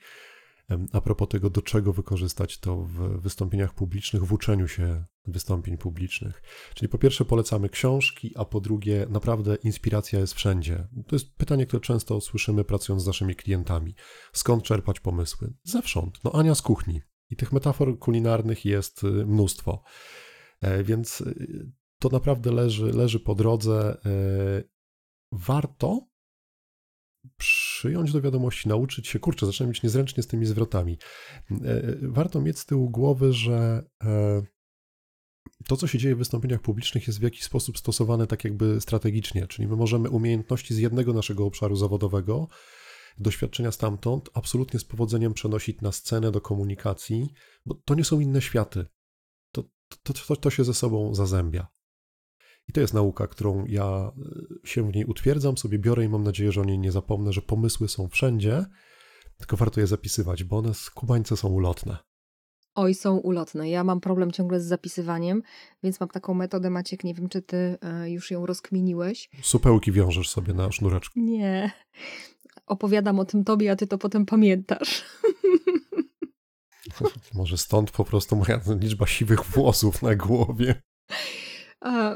[0.91, 6.41] a propos tego, do czego wykorzystać to w wystąpieniach publicznych, w uczeniu się wystąpień publicznych.
[6.73, 10.87] Czyli po pierwsze polecamy książki, a po drugie naprawdę inspiracja jest wszędzie.
[11.07, 13.95] To jest pytanie, które często słyszymy pracując z naszymi klientami.
[14.33, 15.53] Skąd czerpać pomysły?
[15.63, 16.19] Zewsząd.
[16.23, 17.01] No Ania z kuchni.
[17.29, 19.83] I tych metafor kulinarnych jest y, mnóstwo.
[20.61, 24.01] E, więc y, to naprawdę leży, leży po drodze.
[24.05, 24.63] E,
[25.31, 26.07] warto
[27.81, 30.97] przyjąć do wiadomości, nauczyć się, kurczę, zacząłem mieć niezręcznie z tymi zwrotami.
[31.51, 34.41] E, warto mieć z tyłu głowy, że e,
[35.67, 39.47] to, co się dzieje w wystąpieniach publicznych, jest w jakiś sposób stosowane tak jakby strategicznie,
[39.47, 42.47] czyli my możemy umiejętności z jednego naszego obszaru zawodowego,
[43.17, 47.29] doświadczenia stamtąd, absolutnie z powodzeniem przenosić na scenę do komunikacji,
[47.65, 48.85] bo to nie są inne światy.
[49.51, 49.63] To,
[50.03, 51.67] to, to, to się ze sobą zazębia.
[52.71, 54.11] I to jest nauka, którą ja
[54.63, 57.33] e, się w niej utwierdzam, sobie biorę i mam nadzieję, że o niej nie zapomnę,
[57.33, 58.65] że pomysły są wszędzie,
[59.37, 61.97] tylko warto je zapisywać, bo one skubańce są ulotne.
[62.75, 63.69] Oj, są ulotne.
[63.69, 65.43] Ja mam problem ciągle z zapisywaniem,
[65.83, 69.29] więc mam taką metodę, Maciek, nie wiem, czy ty e, już ją rozkminiłeś.
[69.41, 71.19] Supełki wiążesz sobie na sznureczku.
[71.19, 71.71] Nie.
[72.65, 75.03] Opowiadam o tym tobie, a ty to potem pamiętasz.
[77.33, 80.81] Może stąd po prostu moja liczba siwych włosów na głowie.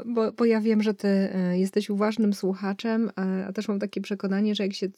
[0.06, 3.10] Bo, bo ja wiem, że ty e, jesteś uważnym słuchaczem,
[3.46, 4.88] a też mam takie przekonanie, że jak się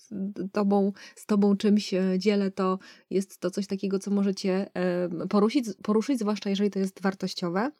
[0.53, 2.79] tobą, z tobą czymś e, dzielę, to
[3.11, 4.71] jest to coś takiego, co możecie
[5.29, 7.71] poruszyć, poruszyć, zwłaszcza jeżeli to jest wartościowe.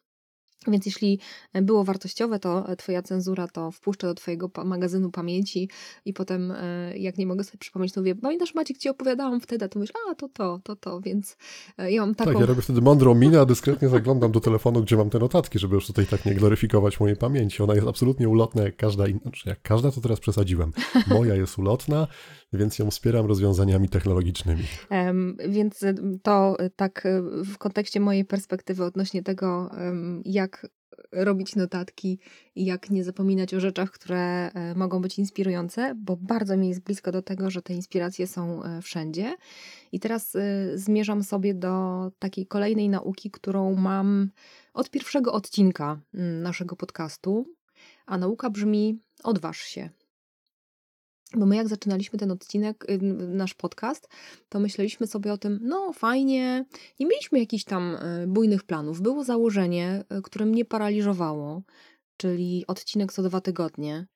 [0.67, 1.19] Więc jeśli
[1.63, 5.69] było wartościowe, to twoja cenzura to wpuszcza do twojego magazynu pamięci
[6.05, 9.65] i potem e, jak nie mogę sobie przypomnieć, to mówię, pamiętasz Maciek, ci opowiadałam wtedy,
[9.65, 11.37] a to mówisz, a to to, to to, więc
[11.79, 12.31] e, ja mam taką...
[12.31, 15.59] Tak, ja robię wtedy mądrą minę, a dyskretnie zaglądam do telefonu, gdzie mam te notatki,
[15.59, 17.63] żeby już tutaj tak nie gloryfikować mojej pamięci.
[17.63, 20.73] Ona jest absolutnie ulotna jak każda inna, znaczy jak każda to teraz przesadziłem.
[21.07, 22.07] Moja jest ulotna,
[22.53, 24.63] więc ją wspieram rozwiązaniami technologicznymi.
[25.49, 25.85] Więc
[26.23, 27.09] to tak
[27.45, 29.71] w kontekście mojej perspektywy odnośnie tego,
[30.25, 30.67] jak
[31.13, 32.19] robić notatki
[32.55, 36.81] i jak nie zapominać o rzeczach, które e, mogą być inspirujące, bo bardzo mi jest
[36.81, 39.37] blisko do tego, że te inspiracje są e, wszędzie.
[39.93, 44.31] I teraz e, zmierzam sobie do takiej kolejnej nauki, którą mam
[44.75, 47.47] od pierwszego odcinka mm, naszego podcastu.
[48.07, 49.91] A nauka brzmi: odważ się.
[51.37, 54.09] Bo my jak zaczynaliśmy ten odcinek, y, nasz podcast,
[54.49, 56.65] to myśleliśmy sobie o tym, no fajnie,
[57.01, 59.01] nie mieliśmy jakichś tam y, bujnych planów.
[59.01, 61.63] Było założenie, y, które mnie paraliżowało,
[62.17, 64.07] czyli odcinek co dwa tygodnie.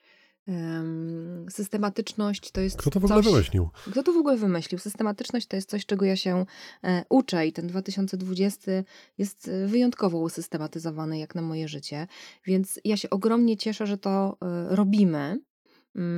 [1.50, 3.32] Systematyczność to jest Kto to w ogóle coś...
[3.32, 3.68] wymyślił?
[3.90, 4.78] Kto to w ogóle wymyślił?
[4.78, 6.46] Systematyczność to jest coś, czego ja się
[6.84, 8.70] e, uczę i ten 2020
[9.18, 12.06] jest e, wyjątkowo usystematyzowany jak na moje życie,
[12.46, 15.40] więc ja się ogromnie cieszę, że to e, robimy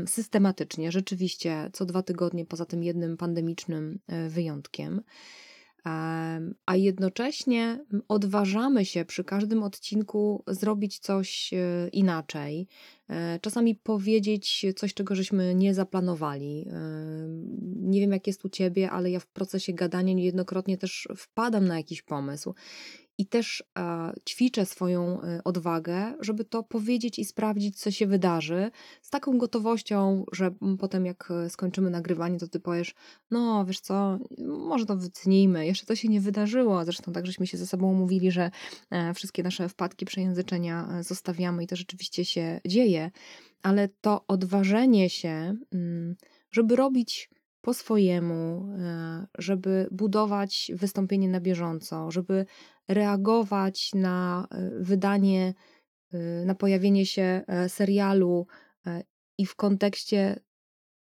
[0.06, 3.98] systematycznie, rzeczywiście co dwa tygodnie, poza tym jednym pandemicznym
[4.28, 5.02] wyjątkiem
[6.66, 12.66] a jednocześnie odważamy się przy każdym odcinku zrobić coś e, inaczej.
[13.08, 16.68] E, czasami powiedzieć coś, czego żeśmy nie zaplanowali.
[17.76, 21.76] Nie wiem, jak jest u ciebie, ale ja w procesie gadania niejednokrotnie też wpadam na
[21.76, 22.54] jakiś pomysł
[23.18, 28.70] i też e, ćwiczę swoją e, odwagę, żeby to powiedzieć i sprawdzić, co się wydarzy,
[29.02, 32.94] z taką gotowością, że potem jak e, skończymy nagrywanie, to ty powiesz,
[33.30, 37.58] no wiesz co, może to wytnijmy, jeszcze to się nie wydarzyło, zresztą tak żeśmy się
[37.58, 38.50] ze sobą umówili, że
[39.14, 43.10] wszystkie nasze wpadki przejęzyczenia zostawiamy i to rzeczywiście się dzieje,
[43.62, 46.16] ale to odważenie się, mm,
[46.50, 47.30] żeby robić
[47.64, 48.68] po swojemu,
[49.38, 52.46] żeby budować wystąpienie na bieżąco, żeby
[52.88, 55.54] reagować na e, wydanie,
[56.12, 58.46] e, na pojawienie się e, serialu
[59.38, 60.40] i w kontekście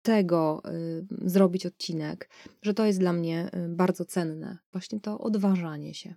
[0.02, 0.62] tego
[1.12, 2.30] zrobić odcinek,
[2.62, 4.58] że to jest dla mnie bardzo cenne.
[4.72, 6.16] Właśnie to odważanie się.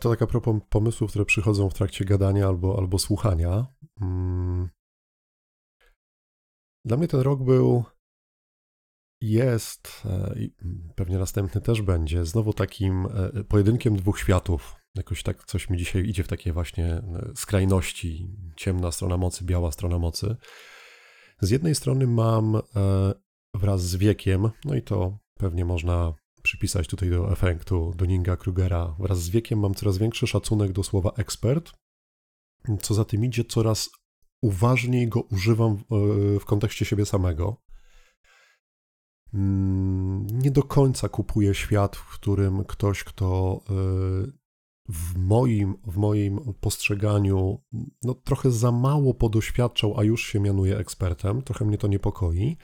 [0.00, 3.66] To tak a propos pomysłów, które przychodzą w trakcie gadania albo, albo słuchania.
[4.00, 4.68] Mm.
[6.84, 7.84] Dla mnie ten rok był
[9.20, 10.54] jest e, i
[10.94, 14.74] pewnie następny też będzie znowu takim e, pojedynkiem dwóch światów.
[14.94, 18.28] Jakoś tak coś mi dzisiaj idzie w takie właśnie e, skrajności.
[18.56, 20.36] Ciemna strona mocy, biała strona mocy.
[21.40, 22.60] Z jednej strony mam
[23.54, 29.22] wraz z wiekiem, no i to pewnie można przypisać tutaj do efektu Dunninga Krugera, wraz
[29.22, 31.72] z wiekiem mam coraz większy szacunek do słowa ekspert.
[32.82, 33.90] Co za tym idzie, coraz
[34.42, 35.78] uważniej go używam
[36.40, 37.67] w kontekście siebie samego.
[39.34, 44.32] Mm, nie do końca kupuję świat, w którym ktoś, kto y,
[44.88, 47.58] w moim, w moim postrzeganiu
[48.02, 52.56] no, trochę za mało podoświadczał, a już się mianuje ekspertem, trochę mnie to niepokoi.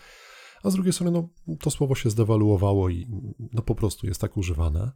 [0.63, 1.11] A z drugiej strony,
[1.47, 3.07] no, to słowo się zdewaluowało i
[3.53, 4.93] no, po prostu jest tak używane.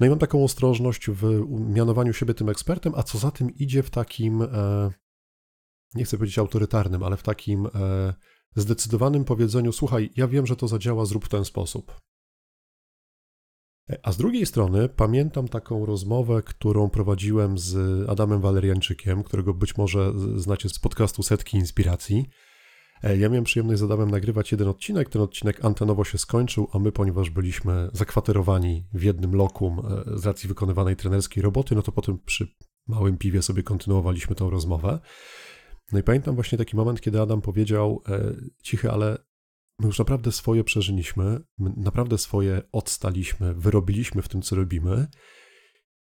[0.00, 3.82] No i mam taką ostrożność w mianowaniu siebie tym ekspertem, a co za tym idzie
[3.82, 4.90] w takim, e,
[5.94, 8.14] nie chcę powiedzieć autorytarnym, ale w takim e,
[8.56, 12.00] zdecydowanym powiedzeniu: Słuchaj, ja wiem, że to zadziała, zrób w ten sposób.
[14.02, 17.76] A z drugiej strony pamiętam taką rozmowę, którą prowadziłem z
[18.08, 22.26] Adamem Walerianczykiem, którego być może znacie z podcastu Setki Inspiracji.
[23.02, 25.08] E, ja miałem przyjemność z Adamem nagrywać jeden odcinek.
[25.08, 30.26] Ten odcinek antenowo się skończył, a my, ponieważ byliśmy zakwaterowani w jednym lokum e, z
[30.26, 32.48] racji wykonywanej trenerskiej roboty, no to potem przy
[32.86, 35.00] małym piwie sobie kontynuowaliśmy tą rozmowę.
[35.92, 39.18] No i pamiętam właśnie taki moment, kiedy Adam powiedział: e, Cichy, ale
[39.80, 45.06] my już naprawdę swoje przeżyliśmy, my naprawdę swoje odstaliśmy, wyrobiliśmy w tym, co robimy,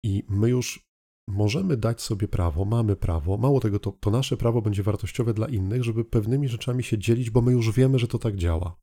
[0.04, 0.90] i my już
[1.28, 3.38] możemy dać sobie prawo, mamy prawo.
[3.38, 7.30] Mało tego, to, to nasze prawo będzie wartościowe dla innych, żeby pewnymi rzeczami się dzielić,
[7.30, 8.80] bo my już wiemy, że to tak działa.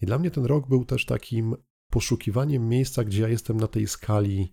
[0.00, 1.56] I dla mnie ten rok był też takim
[1.90, 4.52] poszukiwaniem miejsca, gdzie ja jestem na tej skali.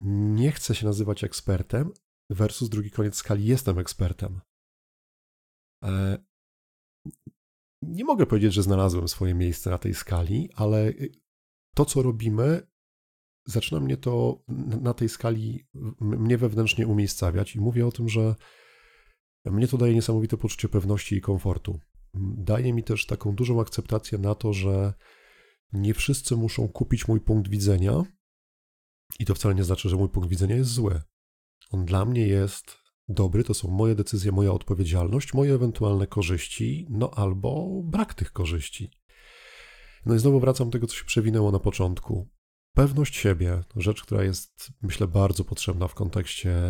[0.00, 1.92] Nie chcę się nazywać ekspertem,
[2.30, 4.40] versus drugi koniec skali jestem ekspertem.
[5.84, 6.18] E,
[7.82, 11.12] nie mogę powiedzieć, że znalazłem swoje miejsce na tej skali, ale y,
[11.74, 12.66] to, co robimy,
[13.46, 14.44] zaczyna mnie to
[14.80, 15.68] na tej skali,
[16.00, 18.34] mnie wewnętrznie umiejscawiać i mówię o tym, że
[19.44, 21.80] mnie to daje niesamowite poczucie pewności i komfortu.
[22.36, 24.94] Daje mi też taką dużą akceptację na to, że
[25.72, 28.02] nie wszyscy muszą kupić mój punkt widzenia
[29.18, 31.00] i to wcale nie znaczy, że mój punkt widzenia jest zły.
[31.70, 32.76] On dla mnie jest
[33.08, 38.90] dobry, to są moje decyzje, moja odpowiedzialność, moje ewentualne korzyści, no albo brak tych korzyści.
[40.06, 42.28] No i znowu wracam do tego, co się przewinęło na początku.
[42.74, 46.60] Pewność siebie, rzecz, która jest, myślę, bardzo potrzebna w kontekście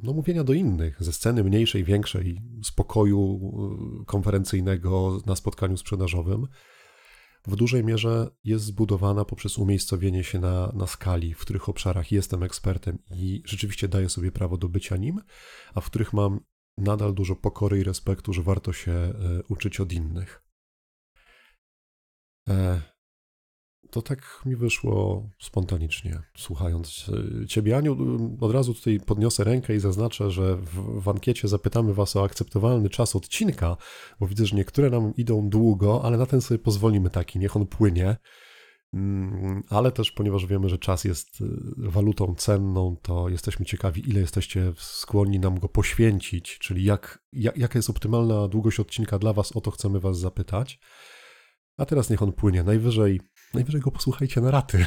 [0.00, 3.40] no, mówienia do innych ze sceny mniejszej, większej, spokoju
[4.02, 6.46] y, konferencyjnego na spotkaniu sprzedażowym
[7.46, 12.42] w dużej mierze jest zbudowana poprzez umiejscowienie się na, na skali, w których obszarach jestem
[12.42, 15.20] ekspertem i rzeczywiście daję sobie prawo do bycia nim,
[15.74, 16.40] a w których mam
[16.78, 19.14] nadal dużo pokory i respektu, że warto się e,
[19.48, 20.44] uczyć od innych.
[23.92, 27.10] E, to tak mi wyszło spontanicznie, słuchając
[27.42, 27.96] e, Ciebie, Aniu.
[28.40, 32.90] Od razu tutaj podniosę rękę i zaznaczę, że w, w ankiecie zapytamy Was o akceptowalny
[32.90, 33.76] czas odcinka,
[34.20, 37.66] bo widzę, że niektóre nam idą długo, ale na ten sobie pozwolimy taki, niech on
[37.66, 38.16] płynie.
[38.94, 41.44] Mm, ale też ponieważ wiemy, że czas jest y,
[41.76, 47.78] walutą cenną, to jesteśmy ciekawi, ile jesteście skłonni nam go poświęcić, czyli jak, jak, jaka
[47.78, 50.78] jest optymalna długość odcinka dla Was, o to chcemy Was zapytać.
[51.76, 52.62] A teraz niech on płynie.
[52.62, 53.20] Najwyżej,
[53.54, 54.86] najwyżej go posłuchajcie na raty.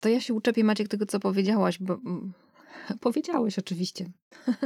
[0.00, 2.32] To ja się uczepię, Maciek, tego, co powiedziałaś, bo mm,
[3.00, 4.10] powiedziałeś oczywiście.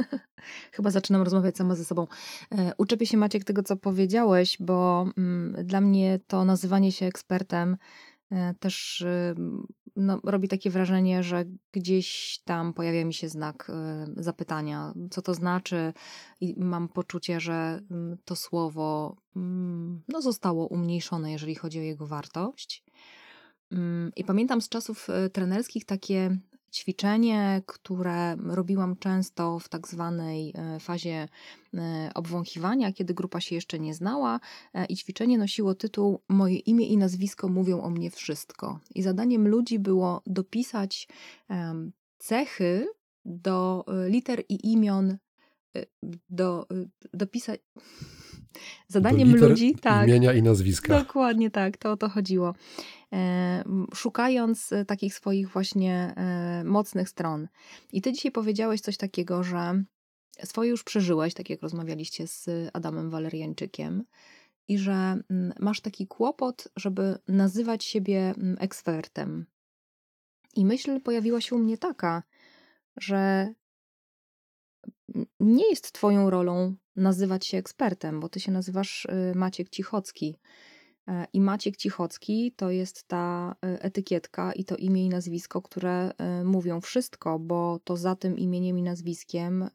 [0.75, 2.07] Chyba zaczynam rozmawiać sama ze sobą.
[2.51, 7.77] E, uczepię się, Maciek, tego, co powiedziałeś, bo mm, dla mnie to nazywanie się ekspertem
[8.59, 9.35] też y,
[9.95, 13.71] no, robi takie wrażenie, że gdzieś tam pojawia mi się znak
[14.17, 15.93] y, zapytania, co to znaczy,
[16.41, 22.07] i mam poczucie, że mm, to słowo mm, no, zostało umniejszone, jeżeli chodzi o jego
[22.07, 22.83] wartość.
[23.71, 26.37] Mm, I pamiętam z czasów e, trenerskich takie
[26.73, 31.27] ćwiczenie, które robiłam często w tak zwanej e, fazie
[31.73, 34.39] e, obwąchiwania, kiedy grupa się jeszcze nie znała.
[34.89, 38.79] I ćwiczenie nosiło tytuł Moje imię i nazwisko mówią o mnie wszystko.
[38.95, 41.07] I zadaniem ludzi było dopisać
[42.17, 42.87] cechy
[43.25, 45.17] do liter i imion,
[46.29, 46.67] do,
[47.13, 47.59] dopisać.
[48.87, 50.07] Zadaniem Do ludzi, tak.
[50.07, 50.99] Imienia i nazwiska.
[50.99, 52.53] Dokładnie tak, to o to chodziło.
[53.13, 57.47] E, szukając e, takich swoich właśnie e, mocnych stron.
[57.91, 59.83] I ty dzisiaj powiedziałeś coś takiego, że
[60.43, 64.03] swoje już przeżyłeś, tak jak rozmawialiście z Adamem Waleriańczykiem,
[64.67, 65.17] i że
[65.59, 69.45] masz taki kłopot, żeby nazywać siebie ekspertem.
[70.55, 72.23] I myśl pojawiła się u mnie taka,
[72.97, 73.53] że
[75.39, 80.39] nie jest twoją rolą nazywać się ekspertem, bo ty się nazywasz y, Maciek Cichocki.
[81.07, 86.11] E, I Maciek Cichocki to jest ta y, etykietka i to imię i nazwisko, które
[86.41, 89.69] y, mówią wszystko, bo to za tym imieniem i nazwiskiem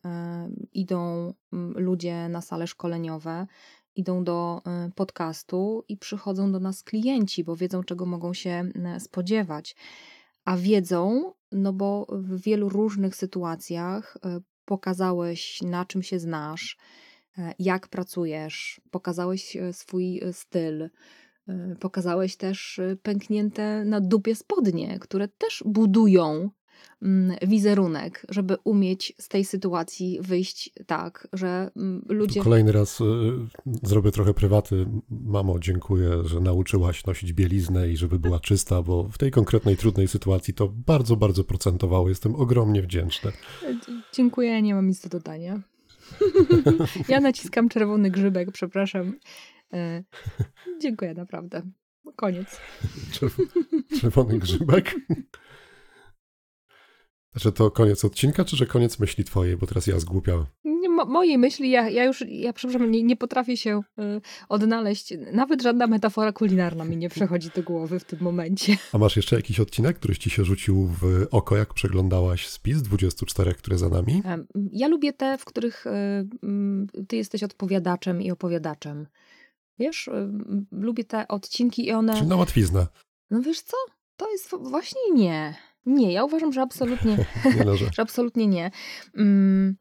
[0.72, 1.34] idą
[1.74, 3.46] ludzie na sale szkoleniowe,
[3.96, 4.62] idą do
[4.94, 9.76] podcastu i przychodzą do nas klienci, bo wiedzą, czego mogą się spodziewać.
[10.44, 14.18] A wiedzą, no bo w wielu różnych sytuacjach
[14.64, 17.07] pokazałeś, na czym się znasz, e,
[17.58, 20.88] jak pracujesz, pokazałeś e, swój e, styl,
[21.80, 26.50] pokazałeś też pęknięte na dupie spodnie, które też budują
[27.02, 32.40] Mm, wizerunek, żeby umieć z tej sytuacji wyjść tak, że mm, ludzie.
[32.40, 33.04] Kolejny raz y,
[33.82, 34.86] zrobię trochę prywaty.
[35.10, 40.08] Mamo, dziękuję, że nauczyłaś nosić bieliznę i żeby była czysta, bo w tej konkretnej, trudnej
[40.08, 42.08] sytuacji to bardzo, bardzo procentowało.
[42.08, 43.32] Jestem ogromnie wdzięczny.
[44.12, 45.60] Dziękuję, nie mam nic do dodania.
[47.08, 49.14] Ja naciskam czerwony grzybek, przepraszam.
[49.72, 50.02] E,
[50.80, 51.62] dziękuję naprawdę.
[52.16, 52.60] Koniec.
[54.00, 54.94] Czerwony grzybek?
[57.40, 60.46] Że to koniec odcinka, czy że koniec myśli twojej, bo teraz ja zgłupiałem.
[60.88, 65.14] Mo mojej myśli, ja, ja już, ja przepraszam, nie, nie potrafię się y, odnaleźć.
[65.32, 68.76] Nawet żadna metafora kulinarna mi nie przechodzi do głowy w tym momencie.
[68.92, 73.54] A masz jeszcze jakiś odcinek, któryś ci się rzucił w oko, jak przeglądałaś spis 24,
[73.54, 74.22] które za nami?
[74.72, 75.90] Ja lubię te, w których y,
[77.00, 79.06] y, ty jesteś odpowiadaczem i opowiadaczem.
[79.78, 80.12] Wiesz, y,
[80.72, 82.18] lubię te odcinki i one...
[82.18, 82.86] Czy na łatwiznę.
[83.30, 83.76] No wiesz co?
[84.16, 85.54] To jest właśnie nie.
[85.88, 87.16] Nie, ja uważam, że absolutnie
[87.56, 87.76] nie.
[87.94, 88.70] że absolutnie nie.
[89.16, 89.76] Mm,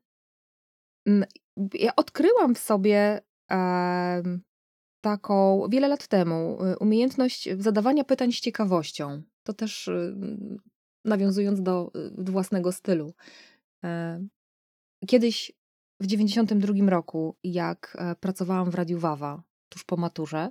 [1.07, 1.29] mm,
[1.73, 3.21] ja odkryłam w sobie
[5.01, 9.21] taką wiele lat temu y, umiejętność zadawania pytań z ciekawością.
[9.43, 10.15] To też y,
[11.05, 13.13] nawiązując do, y, do własnego stylu.
[15.07, 15.51] Kiedyś
[15.99, 20.49] w 92 roku, jak e, pracowałam w Radiu Wawa, tuż po maturze,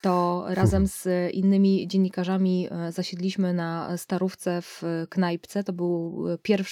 [0.00, 5.64] to razem z innymi dziennikarzami e, zasiedliśmy na starówce w knajpce.
[5.64, 6.66] To był 1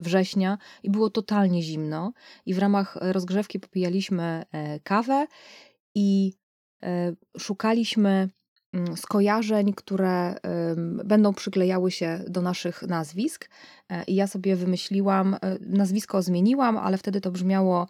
[0.00, 2.12] września i było totalnie zimno.
[2.46, 5.26] I w ramach rozgrzewki popijaliśmy e, kawę
[5.94, 6.32] i
[6.82, 8.28] e, szukaliśmy
[8.72, 10.34] mm, skojarzeń, które
[11.04, 13.48] będą przyklejały się do naszych nazwisk.
[14.06, 17.86] I ja sobie wymyśliłam, nazwisko zmieniłam, ale wtedy to brzmiało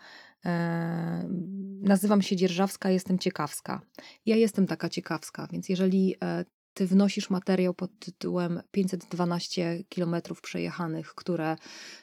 [1.82, 3.80] nazywam się Dzierżawska, jestem ciekawska.
[4.26, 11.14] Ja jestem taka ciekawska, więc jeżeli e, ty wnosisz materiał pod tytułem 512 kilometrów przejechanych,
[11.14, 11.56] które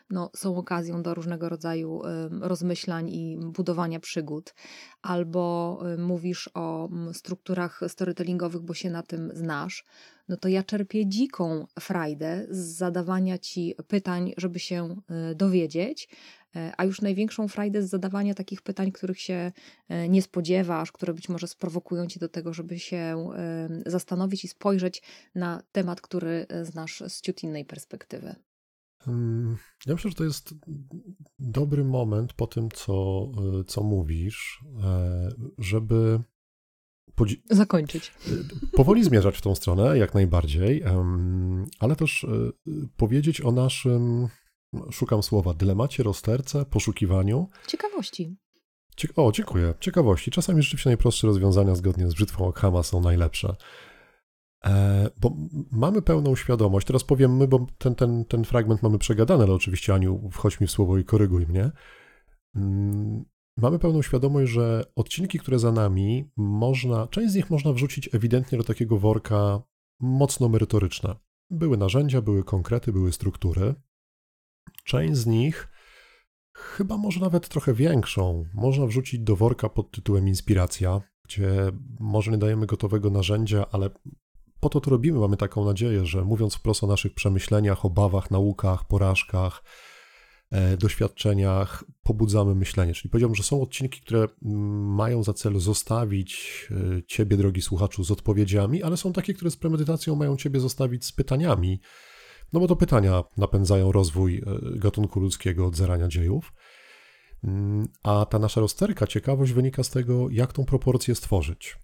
[0.09, 2.01] no, są okazją do różnego rodzaju
[2.41, 4.53] rozmyślań i budowania przygód,
[5.01, 9.85] albo mówisz o strukturach storytellingowych, bo się na tym znasz,
[10.29, 16.38] no to ja czerpię dziką frajdę z zadawania ci pytań, żeby się y, dowiedzieć, e,
[16.77, 19.51] a już największą frajdę z zadawania takich pytań, których się
[19.89, 23.29] e, nie spodziewasz, które być może sprowokują cię do tego, żeby się
[23.85, 25.03] zastanowić i spojrzeć
[25.35, 28.35] na temat, który e, znasz z ciut innej perspektywy.
[29.85, 30.53] Ja myślę, że to jest
[31.39, 33.27] dobry moment po tym, co,
[33.67, 34.63] co mówisz,
[35.57, 36.19] żeby
[37.15, 38.11] podzi- Zakończyć.
[38.73, 40.83] powoli zmierzać w tą stronę, jak najbardziej,
[41.79, 42.51] ale też e,
[42.97, 44.27] powiedzieć o naszym,
[44.91, 47.47] szukam słowa, dylemacie, rozterce, poszukiwaniu.
[47.67, 48.37] Ciekawości.
[48.95, 49.73] Cie- o, dziękuję.
[49.79, 50.31] Ciekawości.
[50.31, 53.55] Czasami rzeczywiście najprostsze rozwiązania zgodnie z brzytwą Okhama są najlepsze.
[54.65, 55.33] E, bo
[55.71, 59.93] mamy pełną świadomość, teraz powiem my, bo ten, ten, ten fragment mamy przegadany, ale oczywiście
[59.93, 61.71] Aniu, wchodź mi w słowo i koryguj mnie.
[62.55, 63.25] Mm,
[63.61, 68.57] Mamy pełną świadomość, że odcinki, które za nami, można, część z nich można wrzucić ewidentnie
[68.57, 69.61] do takiego worka
[69.99, 71.15] mocno merytoryczne.
[71.49, 73.75] Były narzędzia, były konkrety, były struktury.
[74.89, 75.67] Część z nich,
[76.53, 81.51] chyba może nawet trochę większą, można wrzucić do worka pod tytułem inspiracja, gdzie
[81.99, 83.89] może nie dajemy gotowego narzędzia, ale
[84.59, 85.19] po to to robimy.
[85.19, 89.63] Mamy taką nadzieję, że mówiąc wprost o naszych przemyśleniach, obawach, naukach, porażkach,
[90.51, 92.93] e, doświadczeniach, pobudzamy myślenie.
[92.93, 98.03] Czyli powiedziałbym, że są odcinki, które mm, mają za cel zostawić e, Ciebie, drogi słuchaczu,
[98.03, 101.79] z odpowiedziami, ale są takie, które z premedytacją mają Ciebie zostawić z pytaniami.
[102.53, 104.41] No bo to pytania napędzają rozwój e,
[104.79, 106.53] gatunku ludzkiego od zarania dziejów.
[107.43, 111.77] Mm, A ta nasza rozterka, ciekawość wynika z tego, jak tą proporcję stworzyć.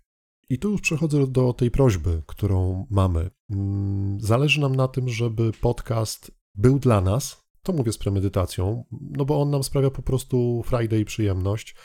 [0.50, 3.30] I tu już przechodzę do tej prośby, którą mamy.
[3.50, 9.26] Mm, Zależy nam na tym, żeby podcast był dla nas, to mówię z premedytacją, no
[9.26, 11.76] bo on nam sprawia po prostu frajdę i przyjemność,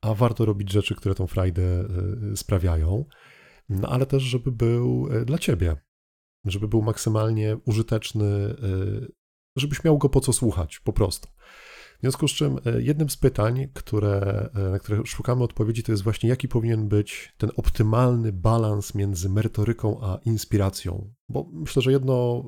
[0.00, 1.84] a warto robić rzeczy, które tą frajdę
[2.32, 3.04] y, sprawiają,
[3.68, 5.76] no ale też, żeby był y, dla ciebie,
[6.44, 9.12] żeby był maksymalnie użyteczny, y,
[9.56, 11.28] żebyś miał go po co słuchać, po prostu.
[11.98, 15.92] W związku z czym e, jednym z pytań, które, e, na które szukamy odpowiedzi, to
[15.92, 21.12] jest właśnie jaki powinien być ten optymalny balans między merytoryką a inspiracją.
[21.28, 22.44] Bo myślę, że jedno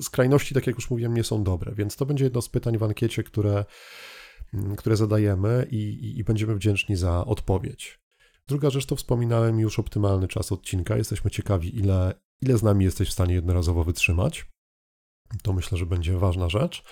[0.00, 2.78] z krajności, tak jak już mówiłem, nie są dobre, więc to będzie jedno z pytań
[2.78, 3.64] w ankiecie, które,
[4.54, 8.00] mm, które zadajemy i, i, i będziemy wdzięczni za odpowiedź.
[8.48, 10.96] Druga rzecz to wspominałem już optymalny czas odcinka.
[10.96, 14.46] Jesteśmy ciekawi, ile, ile z nami jesteś w stanie jednorazowo wytrzymać.
[15.42, 16.82] To myślę, że będzie ważna rzecz.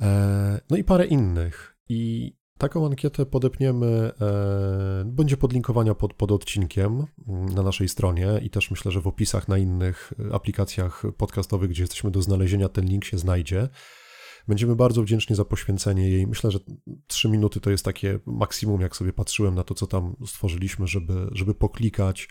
[0.00, 1.76] E, No i parę innych.
[1.88, 8.50] I taką ankietę podepniemy, e, będzie podlinkowania pod, pod odcinkiem mm, na naszej stronie i
[8.50, 13.04] też myślę, że w opisach na innych aplikacjach podcastowych, gdzie jesteśmy do znalezienia, ten link
[13.04, 13.68] się znajdzie.
[14.48, 16.26] Będziemy bardzo wdzięczni za poświęcenie jej.
[16.26, 16.58] Myślę, że
[17.06, 21.28] trzy minuty to jest takie maksimum, jak sobie patrzyłem na to, co tam stworzyliśmy, żeby,
[21.32, 22.28] żeby poklikać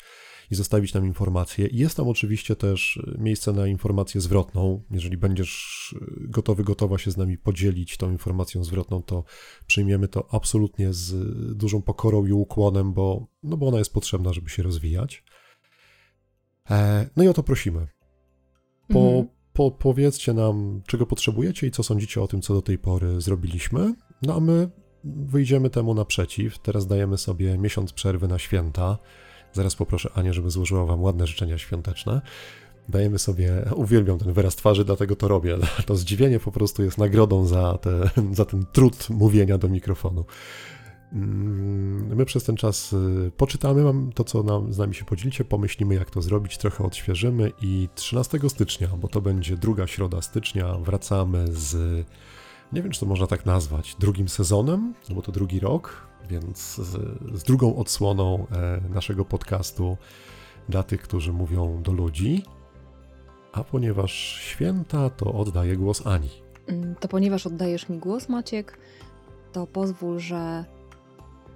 [0.51, 1.67] i zostawić nam informację.
[1.71, 4.83] Jest tam oczywiście też miejsce na informację zwrotną.
[4.91, 9.23] Jeżeli będziesz gotowy, gotowa się z nami podzielić tą informacją zwrotną, to
[9.67, 11.13] przyjmiemy to absolutnie z
[11.57, 15.23] dużą pokorą i ukłonem, bo, no bo ona jest potrzebna, żeby się rozwijać.
[16.71, 17.87] E, No i o to prosimy.
[18.87, 19.27] Po, Mhm.
[19.53, 23.95] po, powiedzcie nam, czego potrzebujecie i co sądzicie o tym, co do tej pory zrobiliśmy.
[24.21, 24.69] No a my
[25.03, 26.59] wyjdziemy temu naprzeciw.
[26.59, 28.97] Teraz dajemy sobie miesiąc przerwy na święta.
[29.53, 32.21] Zaraz poproszę Anię, żeby złożyła Wam ładne życzenia świąteczne.
[32.89, 35.57] Dajemy sobie, uwielbiam ten wyraz twarzy, dlatego to robię.
[35.85, 40.25] To zdziwienie po prostu jest nagrodą za, te, za ten trud mówienia do mikrofonu.
[41.13, 45.95] Mm, My przez ten czas y, poczytamy to, co nam, z nami się podzielicie, pomyślimy,
[45.95, 51.45] jak to zrobić, trochę odświeżymy i 13 stycznia, bo to będzie druga środa stycznia, wracamy
[51.49, 52.05] z,
[52.73, 56.75] nie wiem, czy to można tak nazwać, drugim sezonem, no bo to drugi rok, więc
[56.75, 56.89] z,
[57.39, 59.97] z drugą odsłoną e, naszego podcastu
[60.69, 62.45] dla tych, którzy mówią do ludzi.
[63.53, 64.11] A ponieważ
[64.41, 66.29] święta, to oddaję głos Ani.
[66.67, 68.77] Mm, To ponieważ oddajesz mi głos, Maciek,
[69.51, 70.65] to pozwól, że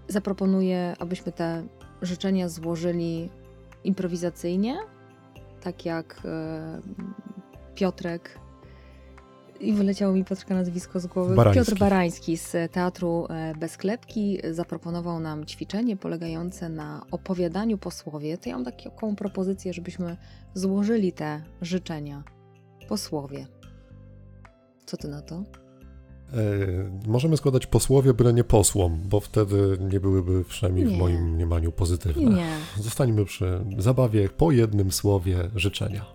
[0.08, 1.68] zaproponuję, abyśmy te
[2.02, 3.30] życzenia złożyli
[3.84, 4.78] improwizacyjnie,
[5.62, 6.82] tak jak e,
[7.76, 8.40] Piotrek.
[9.60, 11.36] I wyleciało mi Piotrka nazwisko z głowy.
[11.36, 11.66] Barański.
[11.66, 18.38] Piotr Barański z Teatru e, Bezklepki zaproponował nam ćwiczenie polegające na opowiadaniu po słowie.
[18.38, 20.18] To ja mam taką propozycję, żebyśmy
[20.54, 22.24] złożyli te życzenia
[22.88, 23.48] po słowie.
[24.86, 25.36] Co ty na to?
[25.36, 25.44] E,
[27.08, 30.98] możemy składać posłowie, byle nie posłom, bo wtedy nie byłyby przynajmniej w Nie.
[30.98, 32.36] moim mniemaniu pozytywne.
[32.36, 32.58] Nie.
[32.78, 36.06] Zostańmy przy zabawie po jednym słowie życzenia.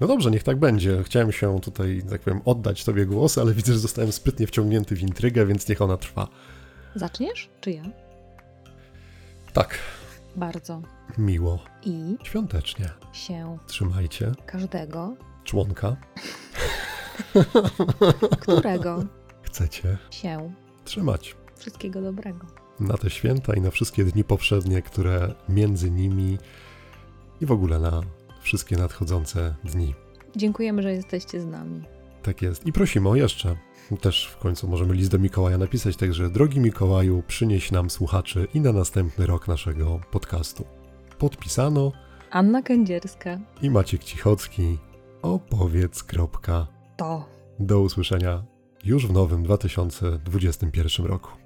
[0.00, 1.02] No dobrze, niech tak będzie.
[1.04, 5.02] Chciałem się tutaj, tak powiem, oddać Tobie głos, ale widzę, że zostałem sprytnie wciągnięty w
[5.02, 6.28] intrygę, więc niech ona trwa.
[6.94, 7.48] Zaczniesz?
[7.60, 7.82] Czy ja?
[9.52, 9.78] Tak,
[10.36, 10.82] Bardzo.
[11.18, 12.90] miło, I świątecznie.
[13.12, 15.96] się Trzymajcie każdego, członka,
[18.40, 19.04] którego
[19.42, 20.52] chcecie się
[20.84, 21.36] trzymać.
[21.56, 22.46] wszystkiego dobrego.
[22.80, 26.38] Na te święta i na wszystkie dni poprzednie, które między nimi
[27.40, 28.02] i w ogóle na
[28.46, 29.94] wszystkie nadchodzące dni.
[30.36, 31.82] Dziękujemy, że jesteście z nami.
[32.22, 32.66] Tak jest.
[32.66, 33.56] I prosimy o jeszcze.
[34.00, 38.60] Też w końcu możemy list do Mikołaja napisać, także drogi Mikołaju, przynieś nam słuchaczy i
[38.60, 40.64] na następny rok naszego podcastu.
[41.18, 41.92] Podpisano
[42.30, 43.38] Anna Kędzierska.
[43.62, 44.78] i Maciek Cichocki.
[45.22, 46.04] Opowiedz.
[46.96, 47.24] To.
[47.58, 48.44] Do usłyszenia
[48.84, 51.45] już w nowym 2021 roku.